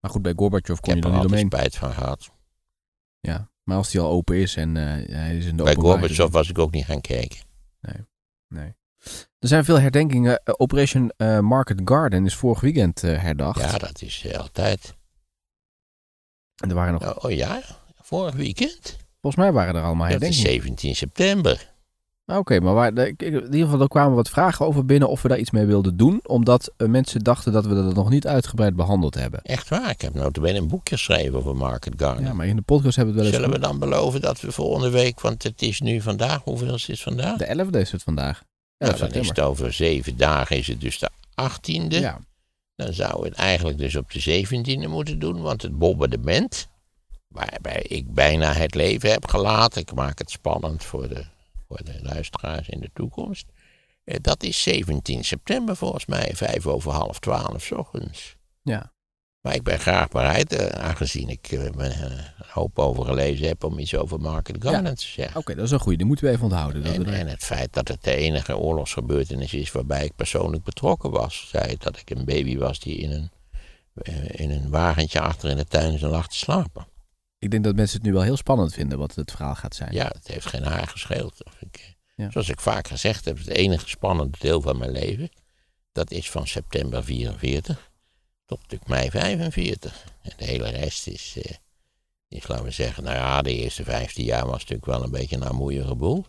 Maar 0.00 0.10
goed, 0.10 0.22
bij 0.22 0.32
Gorbachev 0.36 0.76
Ik 0.76 0.82
kon 0.82 0.94
je 0.94 1.00
heb 1.00 1.04
er 1.04 1.10
er 1.10 1.16
niet 1.16 1.32
altijd 1.32 1.42
omheen. 1.52 1.60
spijt 1.60 1.76
van 1.76 1.92
gehad. 1.92 2.30
Ja. 3.20 3.50
Maar 3.62 3.76
als 3.76 3.90
die 3.90 4.00
al 4.00 4.10
open 4.10 4.36
is 4.36 4.56
en 4.56 4.76
eh, 4.76 5.14
hij 5.16 5.36
is 5.36 5.44
in 5.44 5.56
de 5.56 5.62
Bij 5.62 5.74
Gorbachev 5.74 6.30
was 6.30 6.48
ik 6.48 6.58
ook 6.58 6.70
niet 6.70 6.84
gaan 6.84 7.00
kijken. 7.00 7.38
Nee. 8.48 8.76
Er 9.38 9.48
zijn 9.48 9.64
veel 9.64 9.80
herdenkingen. 9.80 10.40
Eh, 10.44 10.54
Operation 10.56 11.12
eh, 11.16 11.38
Market 11.38 11.80
Garden 11.84 12.24
is 12.24 12.34
vorig 12.34 12.60
weekend 12.60 13.02
eh, 13.02 13.22
herdacht. 13.22 13.60
Ja, 13.60 13.78
dat 13.78 14.02
is 14.02 14.26
altijd. 14.36 14.96
En 16.62 16.68
er 16.68 16.74
waren 16.74 16.92
nog, 16.92 17.16
Oh, 17.16 17.24
oh 17.24 17.30
ja, 17.30 17.60
vorig 18.02 18.34
weekend. 18.34 18.96
volgens 19.20 19.42
mij 19.42 19.52
waren 19.52 19.74
er 19.74 19.82
allemaal 19.82 20.08
Dat 20.10 20.22
is 20.22 20.42
herdenkingen. 20.42 20.62
17 20.62 20.94
september. 20.96 21.76
Ah, 22.26 22.38
Oké, 22.38 22.60
maar 22.60 22.74
waar, 22.74 22.96
in 22.96 23.16
ieder 23.20 23.60
geval 23.64 23.80
er 23.80 23.88
kwamen 23.88 24.14
wat 24.14 24.28
vragen 24.28 24.66
over 24.66 24.84
binnen 24.84 25.08
of 25.08 25.22
we 25.22 25.28
daar 25.28 25.38
iets 25.38 25.50
mee 25.50 25.64
wilden 25.66 25.96
doen. 25.96 26.20
Omdat 26.22 26.72
mensen 26.76 27.20
dachten 27.20 27.52
dat 27.52 27.66
we 27.66 27.74
dat 27.74 27.94
nog 27.94 28.10
niet 28.10 28.26
uitgebreid 28.26 28.76
behandeld 28.76 29.14
hebben. 29.14 29.42
Echt 29.42 29.68
waar, 29.68 29.90
ik 29.90 30.00
heb 30.00 30.14
notabene 30.14 30.58
een 30.58 30.68
boek 30.68 30.88
geschreven 30.88 31.38
over 31.38 31.56
Market 31.56 31.92
Garden. 31.96 32.24
Ja, 32.24 32.32
maar 32.32 32.46
in 32.46 32.56
de 32.56 32.62
podcast 32.62 32.96
hebben 32.96 33.14
we 33.14 33.20
het 33.20 33.30
wel 33.30 33.40
eens... 33.40 33.50
Zullen 33.52 33.68
we 33.68 33.78
dan 33.80 33.90
beloven 33.90 34.20
dat 34.20 34.40
we 34.40 34.52
volgende 34.52 34.90
week, 34.90 35.20
want 35.20 35.42
het 35.42 35.62
is 35.62 35.80
nu 35.80 36.00
vandaag, 36.00 36.42
hoeveel 36.44 36.74
is 36.74 36.86
het 36.86 37.00
vandaag? 37.00 37.36
De 37.38 37.64
11e 37.66 37.78
is 37.80 37.92
het 37.92 38.02
vandaag. 38.02 38.42
11 38.78 38.98
nou, 38.98 39.12
dan 39.12 39.20
is 39.20 39.28
het 39.28 39.40
over 39.40 39.72
zeven 39.72 40.16
dagen, 40.16 40.56
is 40.56 40.66
het 40.66 40.80
dus 40.80 40.98
de 40.98 41.10
18e. 41.42 41.88
Ja, 41.88 42.20
Dan 42.76 42.92
zouden 42.92 43.20
we 43.20 43.28
het 43.28 43.36
eigenlijk 43.36 43.78
dus 43.78 43.96
op 43.96 44.10
de 44.10 44.46
17e 44.46 44.88
moeten 44.88 45.18
doen, 45.18 45.40
want 45.40 45.62
het 45.62 45.78
bombardement, 45.78 46.68
waarbij 47.28 47.82
ik 47.82 48.14
bijna 48.14 48.52
het 48.52 48.74
leven 48.74 49.10
heb 49.10 49.26
gelaten, 49.28 49.80
ik 49.80 49.94
maak 49.94 50.18
het 50.18 50.30
spannend 50.30 50.84
voor 50.84 51.08
de, 51.08 51.24
voor 51.68 51.84
de 51.84 51.98
luisteraars 52.02 52.68
in 52.68 52.80
de 52.80 52.90
toekomst, 52.94 53.46
eh, 54.04 54.16
dat 54.20 54.42
is 54.42 54.62
17 54.62 55.24
september 55.24 55.76
volgens 55.76 56.06
mij, 56.06 56.30
vijf 56.34 56.66
over 56.66 56.92
half 56.92 57.18
twaalf 57.18 57.62
's 57.62 57.70
ochtends. 57.70 58.36
ja. 58.62 58.92
Maar 59.48 59.56
ik 59.56 59.62
ben 59.62 59.78
graag 59.78 60.08
bereid, 60.08 60.52
eh, 60.52 60.66
aangezien 60.66 61.28
ik 61.28 61.46
eh, 61.52 61.70
me 61.74 61.88
eh, 61.88 62.00
een 62.00 62.44
hoop 62.48 62.78
over 62.78 63.04
gelezen 63.04 63.46
heb, 63.46 63.64
om 63.64 63.78
iets 63.78 63.94
over 63.94 64.20
Market 64.20 64.56
Garden 64.62 64.94
te 64.94 65.04
zeggen. 65.06 65.40
Oké, 65.40 65.54
dat 65.54 65.64
is 65.64 65.70
een 65.70 65.78
goede. 65.80 65.96
Die 65.96 66.06
moeten 66.06 66.24
we 66.26 66.30
even 66.30 66.44
onthouden. 66.44 66.84
Dat 66.84 66.94
En, 66.94 67.06
er- 67.06 67.28
het 67.28 67.44
feit 67.44 67.72
dat 67.72 67.88
het 67.88 68.04
de 68.04 68.14
enige 68.14 68.56
oorlogsgebeurtenis 68.56 69.54
is 69.54 69.72
waarbij 69.72 70.04
ik 70.04 70.14
persoonlijk 70.16 70.64
betrokken 70.64 71.10
was. 71.10 71.46
Zei 71.50 71.76
dat 71.78 71.96
ik 71.98 72.10
een 72.10 72.24
baby 72.24 72.58
was 72.58 72.80
die 72.80 72.96
in 72.96 73.10
een, 73.10 73.30
in 74.26 74.50
een 74.50 74.70
wagentje 74.70 75.20
achter 75.20 75.50
in 75.50 75.56
de 75.56 75.64
tuin 75.66 76.00
lag 76.00 76.28
te 76.28 76.36
slapen. 76.36 76.86
Ik 77.38 77.50
denk 77.50 77.64
dat 77.64 77.74
mensen 77.74 77.96
het 77.96 78.06
nu 78.06 78.12
wel 78.12 78.22
heel 78.22 78.36
spannend 78.36 78.74
vinden 78.74 78.98
wat 78.98 79.14
het 79.14 79.30
verhaal 79.30 79.54
gaat 79.54 79.74
zijn. 79.74 79.92
Ja, 79.94 80.06
het 80.14 80.28
heeft 80.28 80.46
geen 80.46 80.64
haar 80.64 80.86
gescheeld. 80.86 81.44
Of 81.44 81.54
ik, 81.60 81.96
Ja. 82.14 82.30
Zoals 82.30 82.48
ik 82.48 82.60
vaak 82.60 82.88
gezegd 82.88 83.24
heb, 83.24 83.38
het 83.38 83.48
enige 83.48 83.88
spannende 83.88 84.38
deel 84.40 84.60
van 84.60 84.78
mijn 84.78 84.90
leven. 84.90 85.28
Dat 85.92 86.10
is 86.10 86.30
van 86.30 86.46
september 86.46 87.04
44 87.04 87.87
tot 88.48 88.60
natuurlijk 88.62 88.90
mei 88.90 89.10
45. 89.10 90.04
En 90.22 90.32
de 90.36 90.44
hele 90.44 90.68
rest 90.68 91.06
is, 91.06 91.34
eh, 91.42 91.54
is, 92.28 92.46
laten 92.46 92.64
we 92.64 92.70
zeggen, 92.70 93.04
nou 93.04 93.16
ja, 93.16 93.42
de 93.42 93.54
eerste 93.54 93.84
15 93.84 94.24
jaar 94.24 94.46
was 94.46 94.60
natuurlijk 94.60 94.86
wel 94.86 95.02
een 95.02 95.10
beetje 95.10 95.36
een 95.36 95.42
armoeige 95.42 95.94
boel. 95.94 96.24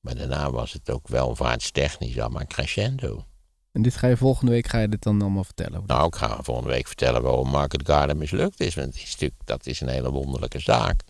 Maar 0.00 0.14
daarna 0.14 0.50
was 0.50 0.72
het 0.72 0.90
ook 0.90 1.08
welvaartstechnisch 1.08 2.18
allemaal 2.18 2.46
crescendo. 2.46 3.24
En 3.72 3.82
dit 3.82 3.96
ga 3.96 4.06
je 4.06 4.16
volgende 4.16 4.52
week 4.52 4.66
ga 4.66 4.78
je 4.78 4.88
dit 4.88 5.02
dan 5.02 5.22
allemaal 5.22 5.44
vertellen. 5.44 5.82
Nou, 5.86 6.06
ik 6.06 6.14
ga 6.14 6.42
volgende 6.42 6.70
week 6.70 6.86
vertellen 6.86 7.22
waarom 7.22 7.48
Market 7.48 7.86
Garden 7.86 8.18
mislukt 8.18 8.60
is. 8.60 8.74
Want 8.74 8.86
het 8.86 9.02
is 9.02 9.10
natuurlijk, 9.10 9.40
dat 9.44 9.66
is 9.66 9.80
een 9.80 9.88
hele 9.88 10.10
wonderlijke 10.10 10.58
zaak. 10.58 11.02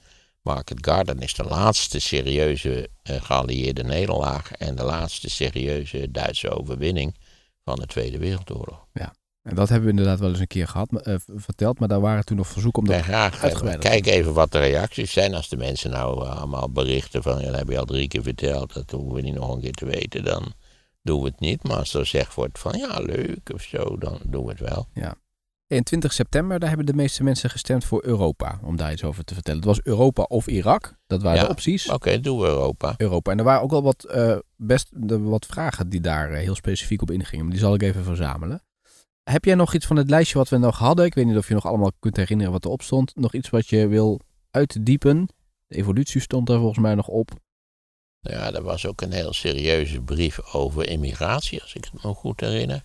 Market 0.43 0.87
Garden 0.87 1.19
is 1.19 1.35
de 1.35 1.45
laatste 1.45 1.99
serieuze 1.99 2.91
eh, 3.03 3.23
geallieerde 3.23 3.83
nederlaag. 3.83 4.53
En 4.53 4.77
de 4.77 4.85
laatste 4.85 5.31
serieuze 5.31 6.11
Duitse 6.11 6.51
overwinning 6.51 7.17
van 7.65 7.77
de 7.77 7.87
Tweede 7.87 8.19
Wereldoorlog. 8.19 8.87
En 9.47 9.55
dat 9.55 9.69
hebben 9.69 9.85
we 9.87 9.91
inderdaad 9.97 10.21
wel 10.21 10.29
eens 10.29 10.41
een 10.41 10.47
keer 10.47 10.69
gehad, 10.69 11.03
eh, 11.03 11.15
verteld. 11.35 11.79
Maar 11.79 11.89
daar 11.89 12.01
waren 12.01 12.25
toen 12.25 12.37
nog 12.37 12.47
verzoeken 12.49 12.83
om 12.83 12.89
dat... 12.89 12.97
ben 12.97 13.05
graag, 13.05 13.79
kijk 13.79 14.07
even 14.07 14.33
wat 14.33 14.53
de 14.53 14.59
reacties 14.59 15.13
zijn. 15.13 15.35
Als 15.35 15.49
de 15.49 15.57
mensen 15.57 15.91
nou 15.91 16.25
eh, 16.25 16.37
allemaal 16.37 16.71
berichten 16.71 17.23
van, 17.23 17.41
ja, 17.41 17.47
dat 17.47 17.59
heb 17.59 17.69
je 17.69 17.79
al 17.79 17.85
drie 17.85 18.09
keer 18.09 18.23
verteld. 18.23 18.75
Dat 18.75 18.91
hoeven 18.91 19.15
we 19.15 19.21
niet 19.21 19.35
nog 19.35 19.55
een 19.55 19.61
keer 19.61 19.73
te 19.73 19.85
weten. 19.85 20.25
Dan 20.25 20.53
doen 21.03 21.21
we 21.21 21.27
het 21.29 21.41
niet. 21.41 21.63
Maar 21.63 21.77
als 21.77 21.95
er 21.95 22.01
gezegd 22.01 22.35
wordt 22.35 22.59
van, 22.59 22.79
ja, 22.79 22.99
leuk 23.01 23.51
of 23.55 23.63
zo, 23.63 23.97
dan 23.99 24.19
doen 24.25 24.45
we 24.45 24.51
het 24.51 24.61
wel. 24.61 24.89
In 25.69 25.83
20 25.83 26.13
september, 26.13 26.59
daar 26.59 26.69
hebben 26.69 26.87
de 26.87 26.95
meeste 26.95 27.23
mensen 27.23 27.51
gestemd 27.51 27.85
voor 27.85 28.05
Europa. 28.05 28.59
Om 28.63 28.77
daar 28.77 28.93
iets 28.93 29.05
over 29.05 29.25
te 29.25 29.35
vertellen. 29.35 29.59
Het 29.59 29.69
was 29.69 29.81
Europa 29.83 30.23
of 30.23 30.47
Irak. 30.47 30.95
Dat 31.07 31.23
waren 31.23 31.39
Ja. 31.39 31.45
de 31.45 31.51
opties. 31.51 31.89
Oké, 31.91 32.21
doen 32.21 32.39
we 32.39 32.47
Europa. 32.47 32.95
Europa. 32.97 33.31
En 33.31 33.39
er 33.39 33.45
waren 33.45 33.63
ook 33.63 33.71
wel 33.71 33.83
wat, 33.83 34.05
eh, 34.05 34.37
best 34.57 34.89
de, 34.93 35.21
wat 35.21 35.47
vragen 35.47 35.89
die 35.89 36.01
daar 36.01 36.31
heel 36.31 36.55
specifiek 36.55 37.03
op 37.03 37.11
ingingen. 37.11 37.45
Maar 37.45 37.55
die 37.55 37.63
zal 37.63 37.75
ik 37.75 37.83
even 37.83 38.05
verzamelen. 38.05 38.63
Heb 39.31 39.45
jij 39.45 39.55
nog 39.55 39.75
iets 39.75 39.87
van 39.87 39.97
het 39.97 40.11
lijstje 40.11 40.39
wat 40.39 40.49
we 40.49 40.57
nog 40.57 40.79
hadden? 40.79 41.05
Ik 41.05 41.15
weet 41.15 41.27
niet 41.27 41.37
of 41.37 41.49
je 41.49 41.55
nog 41.55 41.67
allemaal 41.67 41.93
kunt 42.01 42.17
herinneren 42.17 42.53
wat 42.53 42.65
erop 42.65 42.83
stond. 42.83 43.17
Nog 43.17 43.35
iets 43.35 43.51
wat 43.51 43.69
je 43.69 43.87
wil 43.87 44.21
uitdiepen? 44.51 45.29
De 45.67 45.77
evolutie 45.77 46.21
stond 46.21 46.47
daar 46.47 46.59
volgens 46.59 46.79
mij 46.79 46.95
nog 46.95 47.09
op. 47.09 47.31
Ja, 48.21 48.53
er 48.53 48.63
was 48.63 48.87
ook 48.87 49.01
een 49.01 49.13
heel 49.13 49.33
serieuze 49.33 50.01
brief 50.01 50.55
over 50.55 50.89
immigratie, 50.89 51.63
als 51.63 51.75
ik 51.75 51.85
het 51.85 52.03
me 52.03 52.15
goed 52.15 52.41
herinner. 52.41 52.85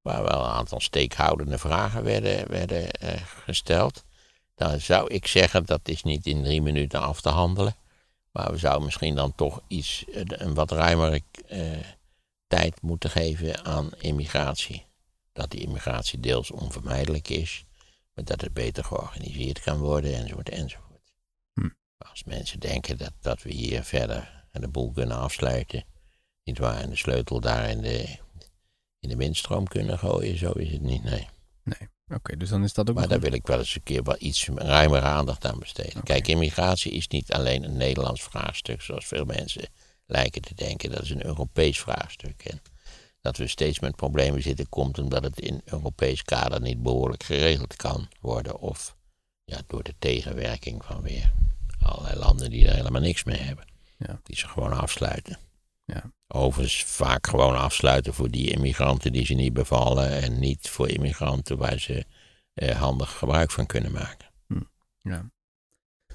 Waar 0.00 0.22
wel 0.22 0.44
een 0.44 0.50
aantal 0.50 0.80
steekhoudende 0.80 1.58
vragen 1.58 2.04
werden, 2.04 2.50
werden 2.50 2.90
eh, 2.90 3.22
gesteld. 3.44 4.04
Dan 4.54 4.80
zou 4.80 5.08
ik 5.08 5.26
zeggen, 5.26 5.66
dat 5.66 5.88
is 5.88 6.02
niet 6.02 6.26
in 6.26 6.42
drie 6.42 6.62
minuten 6.62 7.00
af 7.00 7.20
te 7.20 7.28
handelen. 7.28 7.74
Maar 8.32 8.50
we 8.52 8.58
zouden 8.58 8.84
misschien 8.84 9.14
dan 9.14 9.34
toch 9.34 9.60
iets, 9.66 10.04
eh, 10.08 10.22
een 10.26 10.54
wat 10.54 10.70
ruimere 10.70 11.22
eh, 11.48 11.60
tijd 12.46 12.82
moeten 12.82 13.10
geven 13.10 13.64
aan 13.64 13.90
immigratie. 13.98 14.90
Dat 15.32 15.50
die 15.50 15.60
immigratie 15.60 16.20
deels 16.20 16.50
onvermijdelijk 16.50 17.28
is, 17.28 17.64
maar 18.14 18.24
dat 18.24 18.40
het 18.40 18.52
beter 18.52 18.84
georganiseerd 18.84 19.60
kan 19.60 19.78
worden, 19.78 20.14
enzovoort, 20.14 20.48
enzovoort. 20.48 21.12
Hm. 21.52 21.68
Als 21.98 22.24
mensen 22.24 22.60
denken 22.60 22.96
dat, 22.98 23.12
dat 23.20 23.42
we 23.42 23.52
hier 23.52 23.84
verder 23.84 24.40
de 24.60 24.68
boel 24.68 24.92
kunnen 24.92 25.16
afsluiten, 25.16 25.84
niet 26.44 26.58
waar, 26.58 26.80
en 26.80 26.90
de 26.90 26.96
sleutel 26.96 27.40
daar 27.40 27.70
in 27.70 27.80
de, 27.80 28.16
in 28.98 29.08
de 29.08 29.16
windstroom 29.16 29.66
kunnen 29.66 29.98
gooien, 29.98 30.38
zo 30.38 30.50
is 30.52 30.72
het 30.72 30.82
niet, 30.82 31.02
nee. 31.02 31.28
Nee. 31.62 31.88
Oké, 32.14 32.36
dus 32.36 32.48
dan 32.48 32.62
is 32.64 32.72
dat 32.72 32.88
ook 32.90 32.94
Maar 32.94 33.08
daar 33.08 33.18
goed. 33.18 33.28
wil 33.28 33.38
ik 33.38 33.46
wel 33.46 33.58
eens 33.58 33.74
een 33.74 33.82
keer 33.82 34.02
wat 34.02 34.20
iets 34.20 34.48
ruimer 34.48 35.02
aandacht 35.02 35.44
aan 35.44 35.58
besteden. 35.58 36.02
Kijk, 36.02 36.28
immigratie 36.28 36.92
is 36.92 37.08
niet 37.08 37.32
alleen 37.32 37.64
een 37.64 37.76
Nederlands 37.76 38.22
vraagstuk, 38.22 38.82
zoals 38.82 39.06
veel 39.06 39.24
mensen 39.24 39.68
lijken 40.06 40.42
te 40.42 40.54
denken. 40.54 40.90
Dat 40.90 41.02
is 41.02 41.10
een 41.10 41.24
Europees 41.24 41.80
vraagstuk. 41.80 42.44
En 42.44 42.62
dat 43.22 43.36
we 43.36 43.46
steeds 43.46 43.80
met 43.80 43.96
problemen 43.96 44.42
zitten, 44.42 44.68
komt 44.68 44.98
omdat 44.98 45.22
het 45.22 45.40
in 45.40 45.60
Europees 45.64 46.22
kader 46.22 46.60
niet 46.60 46.82
behoorlijk 46.82 47.22
geregeld 47.22 47.76
kan 47.76 48.08
worden. 48.20 48.58
Of 48.58 48.96
ja, 49.44 49.60
door 49.66 49.82
de 49.82 49.94
tegenwerking 49.98 50.84
van 50.84 51.02
weer 51.02 51.32
allerlei 51.80 52.18
landen 52.18 52.50
die 52.50 52.68
er 52.68 52.74
helemaal 52.74 53.00
niks 53.00 53.24
mee 53.24 53.38
hebben. 53.38 53.64
Ja. 53.96 54.20
Die 54.22 54.36
ze 54.36 54.48
gewoon 54.48 54.72
afsluiten. 54.72 55.38
Ja. 55.84 56.12
Overigens 56.26 56.82
vaak 56.82 57.26
gewoon 57.26 57.56
afsluiten 57.56 58.14
voor 58.14 58.30
die 58.30 58.50
immigranten 58.50 59.12
die 59.12 59.26
ze 59.26 59.34
niet 59.34 59.52
bevallen. 59.52 60.22
En 60.22 60.38
niet 60.38 60.68
voor 60.68 60.88
immigranten 60.88 61.58
waar 61.58 61.78
ze 61.78 62.06
eh, 62.54 62.80
handig 62.80 63.18
gebruik 63.18 63.50
van 63.50 63.66
kunnen 63.66 63.92
maken. 63.92 64.30
Ja. 65.02 65.30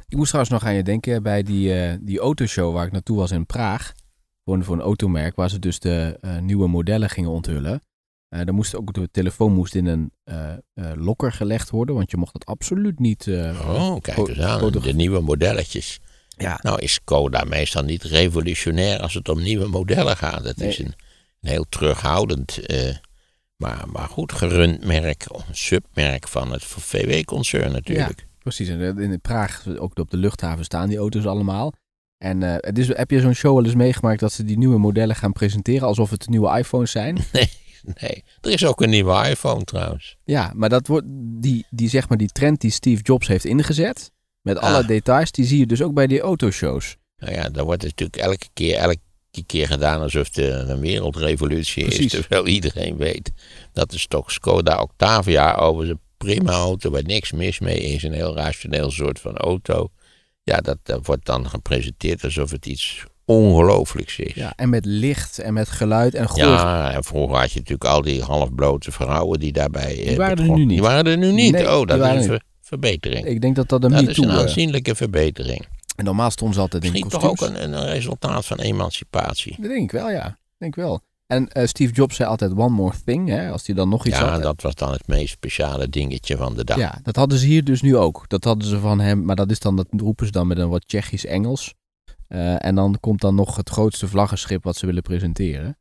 Ik 0.08 0.18
moest 0.18 0.28
trouwens 0.28 0.54
nog 0.54 0.64
aan 0.64 0.76
je 0.76 0.84
denken 0.84 1.24
bij 1.24 1.44
die, 1.44 1.74
eh, 1.74 1.98
die 2.02 2.20
autoshow 2.20 2.74
waar 2.74 2.86
ik 2.86 2.92
naartoe 2.92 3.18
was 3.18 3.32
in 3.32 3.46
Praag. 3.46 3.94
Voor 4.48 4.56
een, 4.56 4.64
voor 4.64 4.76
een 4.76 4.82
automerk 4.82 5.36
waar 5.36 5.50
ze 5.50 5.60
dus 5.60 5.80
de 5.80 6.18
eh, 6.22 6.38
nieuwe 6.38 6.68
modellen 6.68 7.10
gingen 7.10 7.30
onthullen. 7.30 7.82
Eh 8.30 8.46
daar 8.46 8.54
moest 8.54 8.76
ook 8.76 8.94
de 8.94 9.10
telefoon 9.12 9.54
moest 9.54 9.76
in 9.76 9.86
een 9.86 10.12
eh, 10.24 10.54
eh, 10.54 10.58
lokker 10.96 11.32
gelegd 11.32 11.70
worden, 11.70 11.96
want 11.96 12.12
je 12.12 12.18
mocht 12.18 12.34
het 12.34 12.46
absoluut 12.46 13.00
niet. 13.00 13.28
Oh, 13.28 14.00
kijk 14.02 14.18
eens 14.18 14.40
aan. 14.40 14.72
De 14.72 14.94
nieuwe 14.94 15.22
modelletjes. 15.22 16.00
Ja, 16.28 16.60
Nou 16.62 16.80
is 16.80 16.94
Skoda 16.94 17.44
meestal 17.44 17.84
niet 17.84 18.04
revolutionair 18.04 19.00
als 19.00 19.14
het 19.14 19.30
om 19.30 19.42
nieuwe 19.42 19.68
modellen 19.68 20.18
gaat. 20.18 20.44
Het 20.44 20.62
is 20.62 20.80
een, 20.80 20.94
een 21.42 21.50
heel 21.50 21.66
terughoudend, 21.70 22.60
maar, 23.56 23.84
maar 23.92 24.08
goed 24.08 24.32
gerund 24.32 24.86
merk. 24.86 25.26
Een 25.30 25.56
submerk 25.56 26.28
van 26.28 26.52
het 26.52 26.64
VW-concern 26.64 27.72
natuurlijk. 27.72 28.28
precies. 28.40 28.68
En 28.70 28.98
eh, 28.98 29.04
in 29.04 29.22
Praag, 29.22 29.68
ook 29.78 30.00
op 30.00 30.10
de 30.12 30.18
luchthaven, 30.18 30.66
staan 30.66 30.90
die 30.90 30.98
auto's 30.98 31.26
allemaal. 31.26 31.74
En 32.18 32.44
eh, 32.44 32.56
het 32.58 32.78
is, 32.78 32.88
heb 32.88 33.12
je 33.12 33.20
zo'n 33.22 33.34
show 33.34 33.56
wel 33.56 33.66
eens 33.66 33.76
meegemaakt 33.76 34.20
dat 34.20 34.32
ze 34.32 34.44
die 34.44 34.58
nieuwe 34.58 34.78
modellen 34.78 35.16
gaan 35.16 35.32
presenteren 35.32 35.88
alsof 35.88 36.10
het 36.10 36.30
nieuwe 36.30 36.58
iPhones 36.58 36.92
zijn? 36.92 37.18
Nee, 37.34 37.50
nee. 38.02 38.24
Er 38.42 38.52
is 38.52 38.66
ook 38.66 38.82
een 38.82 38.90
nieuwe 38.90 39.28
iPhone 39.30 39.64
trouwens. 39.64 40.18
Ja, 40.24 40.52
maar 40.56 40.70
dat 40.70 40.88
wordt 40.88 41.06
die, 41.42 41.66
die, 41.70 41.90
zeg 41.90 42.10
maar, 42.10 42.18
die 42.18 42.28
trend 42.32 42.62
die 42.62 42.72
Steve 42.72 43.02
Jobs 43.02 43.28
heeft 43.28 43.46
ingezet, 43.46 44.12
met 44.42 44.58
alle 44.58 44.78
Ah. 44.82 44.88
details, 44.88 45.32
die 45.32 45.46
zie 45.46 45.60
je 45.60 45.66
dus 45.66 45.82
ook 45.82 45.94
bij 45.94 46.08
die 46.08 46.20
autoshows. 46.22 46.98
Nou 47.18 47.34
ja, 47.34 47.50
dan 47.50 47.66
wordt 47.66 47.82
het 47.82 47.92
natuurlijk 48.00 48.18
elke 48.32 48.48
keer, 48.54 48.76
elke 48.76 48.98
keer 49.46 49.68
gedaan 49.68 50.02
alsof 50.02 50.36
er 50.36 50.70
een 50.70 50.80
wereldrevolutie 50.80 51.84
Precies. 51.86 52.14
is. 52.14 52.20
Terwijl 52.20 52.48
iedereen 52.48 52.98
weet 52.98 53.32
dat 53.74 53.92
de 53.92 54.00
stok 54.00 54.32
Skoda 54.32 54.82
Octavia 54.82 55.56
overigens 55.56 56.00
een 56.00 56.06
prima 56.28 56.52
auto 56.52 56.90
waar 56.90 57.04
niks 57.04 57.32
mis 57.32 57.60
mee 57.60 57.80
is. 57.80 58.04
Een 58.04 58.14
heel 58.14 58.36
rationeel 58.36 58.92
soort 58.92 59.20
van 59.20 59.38
auto. 59.38 59.90
Ja, 60.48 60.58
dat, 60.62 60.78
dat 60.84 61.06
wordt 61.06 61.26
dan 61.26 61.50
gepresenteerd 61.50 62.24
alsof 62.24 62.52
het 62.52 62.66
iets 62.66 63.04
ongelooflijks 63.26 64.20
is. 64.20 64.34
Ja, 64.34 64.54
en 64.56 64.70
met 64.70 64.86
licht 64.86 65.40
en 65.40 65.54
met 65.54 65.70
geluid 65.70 66.14
en 66.16 66.28
goh. 66.28 66.38
Ja, 66.38 66.92
en 66.94 67.04
vroeger 67.04 67.38
had 67.38 67.52
je 67.52 67.60
natuurlijk 67.60 67.90
al 67.90 68.02
die 68.02 68.22
halfblote 68.24 68.92
vrouwen 68.92 69.40
die 69.40 69.52
daarbij... 69.52 70.00
eh, 70.00 70.08
Die 70.08 70.18
waren 70.18 70.38
er 70.38 70.50
nu 70.50 70.56
niet. 70.60 70.70
Die 70.70 70.82
waren 70.82 71.06
er 71.06 71.18
nu 71.18 71.32
niet. 71.32 71.52
Nee, 71.52 71.64
oh, 71.78 71.86
dat 71.86 72.00
is 72.00 72.06
een 72.06 72.16
er 72.18 72.24
ver- 72.24 72.44
verbetering. 72.62 73.26
Ik 73.26 73.42
denk 73.42 73.56
dat 73.56 73.70
dat 73.70 73.84
een 73.84 73.92
dat 73.92 74.08
is 74.08 74.18
een 74.18 74.32
aanzienlijke 74.32 74.96
verbetering. 74.96 75.66
en 75.96 76.06
normaal 76.06 76.32
stonden 76.32 76.56
ze 76.56 76.62
altijd 76.62 76.84
in 76.84 76.92
Misschien 76.92 77.12
toch 77.12 77.22
kostuums. 77.30 77.56
ook 77.58 77.64
een, 77.64 77.74
een 77.74 77.88
resultaat 77.88 78.46
van 78.46 78.60
emancipatie. 78.60 79.56
Dat 79.60 79.70
denk 79.70 79.84
ik 79.84 79.92
wel, 79.92 80.10
ja. 80.10 80.38
Denk 80.58 80.76
ik 80.78 80.84
wel. 80.84 81.02
En 81.28 81.48
eh, 81.48 81.68
Steve 81.68 81.94
Jobs 81.94 82.16
zei 82.16 82.30
altijd 82.30 82.52
one 82.52 82.70
more 82.70 82.96
thing, 83.06 83.28
hè, 83.30 83.52
als 83.52 83.66
hij 83.66 83.76
dan 83.76 83.90
nog 83.90 84.06
iets 84.06 84.18
Ja, 84.18 84.30
had. 84.32 84.42
dat 84.42 84.62
was 84.62 84.76
dan 84.76 84.92
het 84.92 85.08
meest 85.08 85.32
speciale 85.34 85.90
dingetje 85.90 86.38
van 86.38 86.54
de 86.56 86.64
dag. 86.64 86.78
Ja, 86.78 87.00
dat 87.04 87.16
hadden 87.16 87.38
ze 87.38 87.46
hier 87.46 87.64
dus 87.64 87.82
nu 87.82 87.98
ook. 87.98 88.26
Dat 88.28 88.44
hadden 88.44 88.68
ze 88.68 88.80
van 88.80 89.00
hem, 89.00 89.26
maar 89.26 89.36
dat 89.36 89.52
is 89.52 89.60
dan, 89.60 89.76
dat 89.76 89.88
roepen 89.92 90.26
ze 90.26 90.32
dan 90.32 90.48
met 90.48 90.58
een 90.58 90.70
wat 90.70 90.88
Tsjechisch 90.88 91.26
Engels. 91.26 91.74
Eh, 92.28 92.66
en 92.66 92.76
dan 92.76 92.98
komt 93.00 93.22
dan 93.22 93.36
nog 93.36 93.56
het 93.56 93.70
grootste 93.70 94.08
vlaggenschip 94.08 94.64
wat 94.64 94.76
ze 94.76 94.86
willen 94.86 95.02
presenteren. 95.02 95.78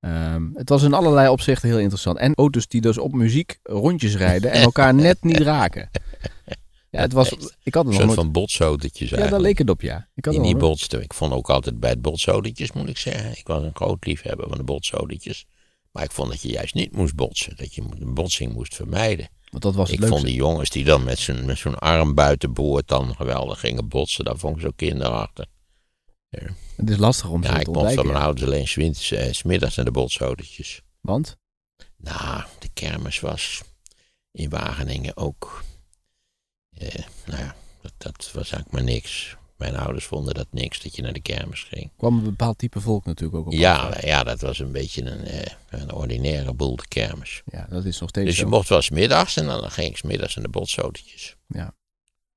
Ehm, 0.00 0.42
het 0.54 0.68
was 0.68 0.82
in 0.82 0.94
allerlei 0.94 1.28
opzichten 1.28 1.68
heel 1.68 1.78
interessant. 1.78 2.18
En 2.18 2.34
auto's 2.34 2.66
die 2.68 2.80
dus 2.80 2.98
op 2.98 3.12
muziek 3.12 3.58
rondjes 3.62 4.16
rijden 4.16 4.50
en 4.52 4.60
elkaar 4.62 4.94
net 4.94 5.22
niet 5.22 5.40
raken. 5.40 5.88
Ja, 6.90 7.00
het 7.00 7.12
was, 7.12 7.30
ik 7.62 7.74
had 7.74 7.86
Een 7.86 7.92
soort 7.92 8.04
nooit... 8.04 8.18
van 8.18 8.32
botsautootjes 8.32 9.10
Ja, 9.10 9.28
daar 9.28 9.40
leek 9.40 9.58
het 9.58 9.70
op, 9.70 9.80
ja. 9.80 10.08
Ik 10.14 10.24
had 10.24 10.34
die 10.34 10.42
niet 10.42 10.52
nog 10.52 10.60
botsten. 10.60 11.02
Ik 11.02 11.14
vond 11.14 11.32
ook 11.32 11.50
altijd 11.50 11.80
bij 11.80 11.90
het 11.90 12.02
botsautootjes, 12.02 12.72
moet 12.72 12.88
ik 12.88 12.98
zeggen. 12.98 13.30
Ik 13.30 13.46
was 13.46 13.62
een 13.62 13.74
groot 13.74 14.06
liefhebber 14.06 14.48
van 14.48 14.58
de 14.58 14.64
botsautootjes. 14.64 15.46
Maar 15.92 16.04
ik 16.04 16.12
vond 16.12 16.30
dat 16.30 16.42
je 16.42 16.48
juist 16.48 16.74
niet 16.74 16.92
moest 16.92 17.14
botsen. 17.14 17.56
Dat 17.56 17.74
je 17.74 17.82
een 17.98 18.14
botsing 18.14 18.52
moest 18.52 18.74
vermijden. 18.74 19.28
Want 19.50 19.62
dat 19.62 19.74
was 19.74 19.90
het 19.90 20.00
Ik 20.00 20.06
vond 20.06 20.24
die 20.24 20.34
jongens 20.34 20.70
die 20.70 20.84
dan 20.84 21.04
met 21.04 21.18
zo'n 21.18 21.44
met 21.44 21.58
zo'n 21.58 21.78
arm 21.78 22.14
buiten 22.14 22.52
boord 22.52 22.88
dan 22.88 23.14
geweldig 23.14 23.60
gingen 23.60 23.88
botsen. 23.88 24.24
Dat 24.24 24.38
vond 24.38 24.56
ik 24.56 24.62
zo 24.62 24.70
kinderachtig. 24.76 25.46
Het 26.76 26.90
is 26.90 26.96
lastig 26.96 27.28
om 27.28 27.42
Ja, 27.42 27.54
te 27.54 27.60
ik 27.60 27.66
mocht 27.66 27.94
van 27.94 28.06
mijn 28.06 28.18
ouders 28.18 28.46
alleen 28.46 28.68
smiddags, 28.68 29.12
eh, 29.12 29.32
smiddags 29.32 29.76
naar 29.76 29.84
de 29.84 29.90
botsautootjes. 29.90 30.82
Want? 31.00 31.36
Nou, 31.96 32.42
de 32.58 32.68
kermis 32.72 33.20
was 33.20 33.62
in 34.30 34.50
Wageningen 34.50 35.16
ook. 35.16 35.64
Eh, 36.78 37.04
nou 37.26 37.40
ja, 37.42 37.54
dat, 37.82 37.92
dat 37.98 38.30
was 38.32 38.52
eigenlijk 38.52 38.70
maar 38.72 38.82
niks. 38.82 39.36
Mijn 39.56 39.76
ouders 39.76 40.04
vonden 40.04 40.34
dat 40.34 40.46
niks 40.50 40.82
dat 40.82 40.96
je 40.96 41.02
naar 41.02 41.12
de 41.12 41.20
kermis 41.20 41.62
ging. 41.62 41.90
kwam 41.96 42.18
een 42.18 42.24
bepaald 42.24 42.58
type 42.58 42.80
volk 42.80 43.04
natuurlijk 43.04 43.38
ook 43.38 43.46
op. 43.46 43.52
Ja, 43.52 43.96
ja, 44.00 44.22
dat 44.24 44.40
was 44.40 44.58
een 44.58 44.72
beetje 44.72 45.02
een, 45.10 45.24
eh, 45.24 45.52
een 45.68 45.92
ordinaire 45.92 46.52
boel, 46.54 46.76
de 46.76 46.88
kermis. 46.88 47.42
Ja, 47.52 47.66
dat 47.70 47.84
is 47.84 48.00
nog 48.00 48.08
steeds 48.08 48.26
Dus 48.26 48.36
je 48.36 48.42
zo. 48.42 48.48
mocht 48.48 48.68
wel 48.68 48.82
's 48.82 48.90
middags 48.90 49.36
en 49.36 49.46
dan 49.46 49.70
ging 49.70 49.88
ik 49.88 49.96
's 49.96 50.02
middags 50.02 50.34
naar 50.34 50.44
de 50.44 50.50
botsautootjes. 50.50 51.36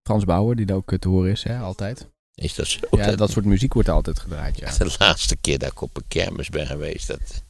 Frans 0.03 0.25
Bauer, 0.25 0.55
die 0.55 0.65
daar 0.65 0.75
ook 0.77 0.91
eh, 0.91 0.99
te 0.99 1.07
horen 1.07 1.31
is, 1.31 1.43
hè, 1.43 1.57
altijd. 1.59 2.07
Is 2.35 2.55
dat 2.55 2.67
zo? 2.67 2.79
Ja, 2.91 3.15
dat 3.15 3.31
soort 3.31 3.45
muziek 3.45 3.73
wordt 3.73 3.89
altijd 3.89 4.19
gedraaid, 4.19 4.57
ja. 4.59 4.77
De 4.77 4.95
laatste 4.99 5.35
keer 5.35 5.57
dat 5.59 5.71
ik 5.71 5.81
op 5.81 5.97
een 5.97 6.07
kermis 6.07 6.49
ben 6.49 6.67
geweest, 6.67 7.07
dat, 7.07 7.43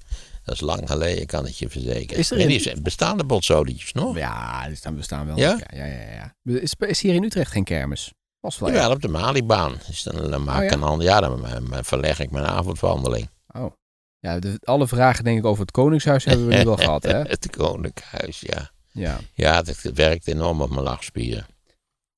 dat 0.49 0.57
is 0.62 0.67
lang 0.67 0.89
geleden, 0.89 1.25
kan 1.25 1.47
ik 1.47 1.53
je 1.53 1.69
verzekeren. 1.69 2.17
Is 2.17 2.31
er 2.31 2.38
Nee, 2.38 2.59
zijn 2.59 2.83
bestaande 2.83 3.23
botsautootjes 3.23 3.93
nog? 3.93 4.17
Ja, 4.17 4.67
die 4.67 4.75
staan, 4.75 4.95
bestaan 4.95 5.25
wel. 5.25 5.38
Ja? 5.38 5.59
Ja, 5.73 5.85
ja, 5.85 5.85
ja. 5.85 6.33
ja. 6.43 6.59
Is, 6.59 6.73
is 6.77 7.01
hier 7.01 7.13
in 7.13 7.23
Utrecht 7.23 7.51
geen 7.51 7.63
kermis? 7.63 8.13
Was 8.39 8.59
wel, 8.59 8.69
ja. 8.69 8.75
Jawel, 8.75 8.91
op 8.91 9.01
de 9.01 9.07
Malibaan. 9.07 9.73
Dus 9.88 10.03
dan, 10.03 10.31
dan 10.31 10.43
maak 10.43 10.57
Oh, 10.57 10.63
ik 10.63 10.79
ja? 10.79 10.88
een 10.88 10.99
ja, 10.99 11.19
dan, 11.19 11.41
dan 11.41 11.85
verleg 11.85 12.19
ik 12.19 12.31
mijn 12.31 12.45
avondwandeling. 12.45 13.29
Oh. 13.47 13.71
Ja, 14.19 14.39
de, 14.39 14.59
alle 14.63 14.88
vragen 14.88 15.23
denk 15.23 15.38
ik 15.38 15.45
over 15.45 15.62
het 15.62 15.71
Koningshuis 15.71 16.25
hebben 16.25 16.47
we 16.47 16.55
nu 16.55 16.63
wel 16.63 16.77
gehad, 16.85 17.03
hè? 17.03 17.21
Het 17.21 17.49
Koninkhuis, 17.49 18.39
ja. 18.39 18.71
Ja. 18.91 19.19
Ja, 19.33 19.62
dat 19.62 19.81
werkt 19.81 20.27
enorm 20.27 20.62
op 20.62 20.69
mijn 20.69 20.83
lachspieren. 20.83 21.45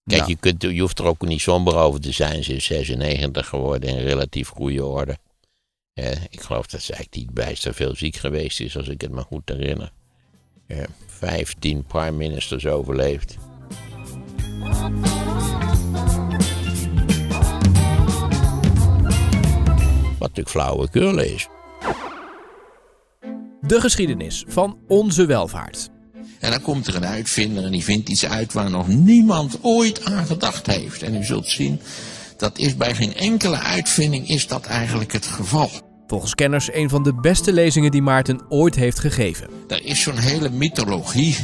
Kijk, 0.04 0.20
Nou, 0.20 0.30
je, 0.30 0.38
kunt, 0.38 0.62
je 0.62 0.82
hoeft 0.82 1.00
er 1.00 1.06
ook 1.06 1.22
niet 1.28 1.42
somber 1.42 1.76
over 1.76 2.00
te 2.02 2.12
zijn. 2.12 2.44
Ze 2.44 2.56
is 2.56 2.66
96 2.66 3.48
geworden 3.48 3.90
in 3.90 3.98
relatief 4.04 4.48
goede 4.48 4.86
orde. 4.86 5.18
Eh, 5.94 6.12
ik 6.30 6.42
geloof 6.42 6.68
dat 6.68 6.82
ze 6.82 6.94
eigenlijk 6.94 7.24
niet 7.24 7.34
bijster 7.34 7.74
veel 7.74 7.96
ziek 7.96 8.16
geweest 8.16 8.60
is, 8.60 8.78
als 8.78 8.88
ik 8.88 9.02
het 9.02 9.12
me 9.12 9.22
goed 9.22 9.50
herinner. 9.50 9.92
Eh, 10.68 10.78
15 11.08 11.84
prime 11.84 12.12
ministers 12.12 12.66
overleefd. 12.66 13.38
Wat 20.20 20.30
natuurlijk 20.30 20.50
flauwekul 20.50 21.20
is. 21.20 21.48
De 23.62 23.82
geschiedenis 23.82 24.44
van 24.48 24.78
onze 24.88 25.26
welvaart. 25.26 25.90
En 26.40 26.52
dan 26.52 26.62
komt 26.62 26.88
er 26.88 26.96
een 26.96 27.06
uitvinder 27.06 27.64
en 27.64 27.72
die 27.72 27.84
vindt 27.84 28.10
iets 28.10 28.26
uit 28.26 28.54
waar 28.54 28.70
nog 28.70 28.88
niemand 28.88 29.58
ooit 29.62 30.06
aan 30.06 30.26
gedacht 30.26 30.68
heeft. 30.68 31.02
En 31.04 31.16
u 31.16 31.24
zult 31.24 31.48
zien, 31.48 31.82
dat 32.42 32.58
is 32.58 32.78
bij 32.78 32.96
geen 32.96 33.16
enkele 33.16 33.58
uitvinding 33.58 34.30
is 34.30 34.48
dat 34.48 34.66
eigenlijk 34.66 35.12
het 35.12 35.26
geval. 35.26 35.70
Volgens 36.08 36.36
kenners 36.36 36.74
een 36.74 36.90
van 36.90 37.04
de 37.04 37.14
beste 37.14 37.54
lezingen 37.54 37.92
die 37.92 38.02
Maarten 38.02 38.42
ooit 38.50 38.76
heeft 38.76 39.00
gegeven. 39.00 39.50
Er 39.68 39.86
is 39.86 40.02
zo'n 40.02 40.18
hele 40.18 40.50
mythologie 40.50 41.36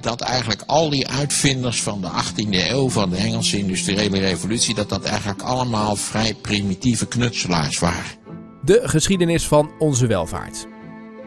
dat 0.00 0.20
eigenlijk 0.20 0.62
al 0.66 0.90
die 0.90 1.08
uitvinders 1.08 1.82
van 1.82 2.00
de 2.00 2.08
18e 2.08 2.50
eeuw, 2.50 2.88
van 2.88 3.10
de 3.10 3.16
Engelse 3.16 3.58
industriële 3.58 4.18
revolutie, 4.18 4.74
dat 4.74 4.88
dat 4.88 5.04
eigenlijk 5.04 5.42
allemaal 5.42 5.96
vrij 5.96 6.34
primitieve 6.34 7.06
knutselaars 7.06 7.78
waren. 7.78 8.16
De 8.64 8.80
geschiedenis 8.84 9.46
van 9.46 9.70
onze 9.78 10.06
welvaart. 10.06 10.66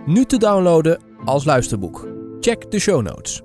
Nu 0.06 0.26
te 0.26 0.38
downloaden 0.38 1.02
als 1.26 1.46
luisterboek. 1.46 2.08
Check 2.40 2.72
de 2.72 2.80
show 2.80 3.02
notes. 3.02 3.42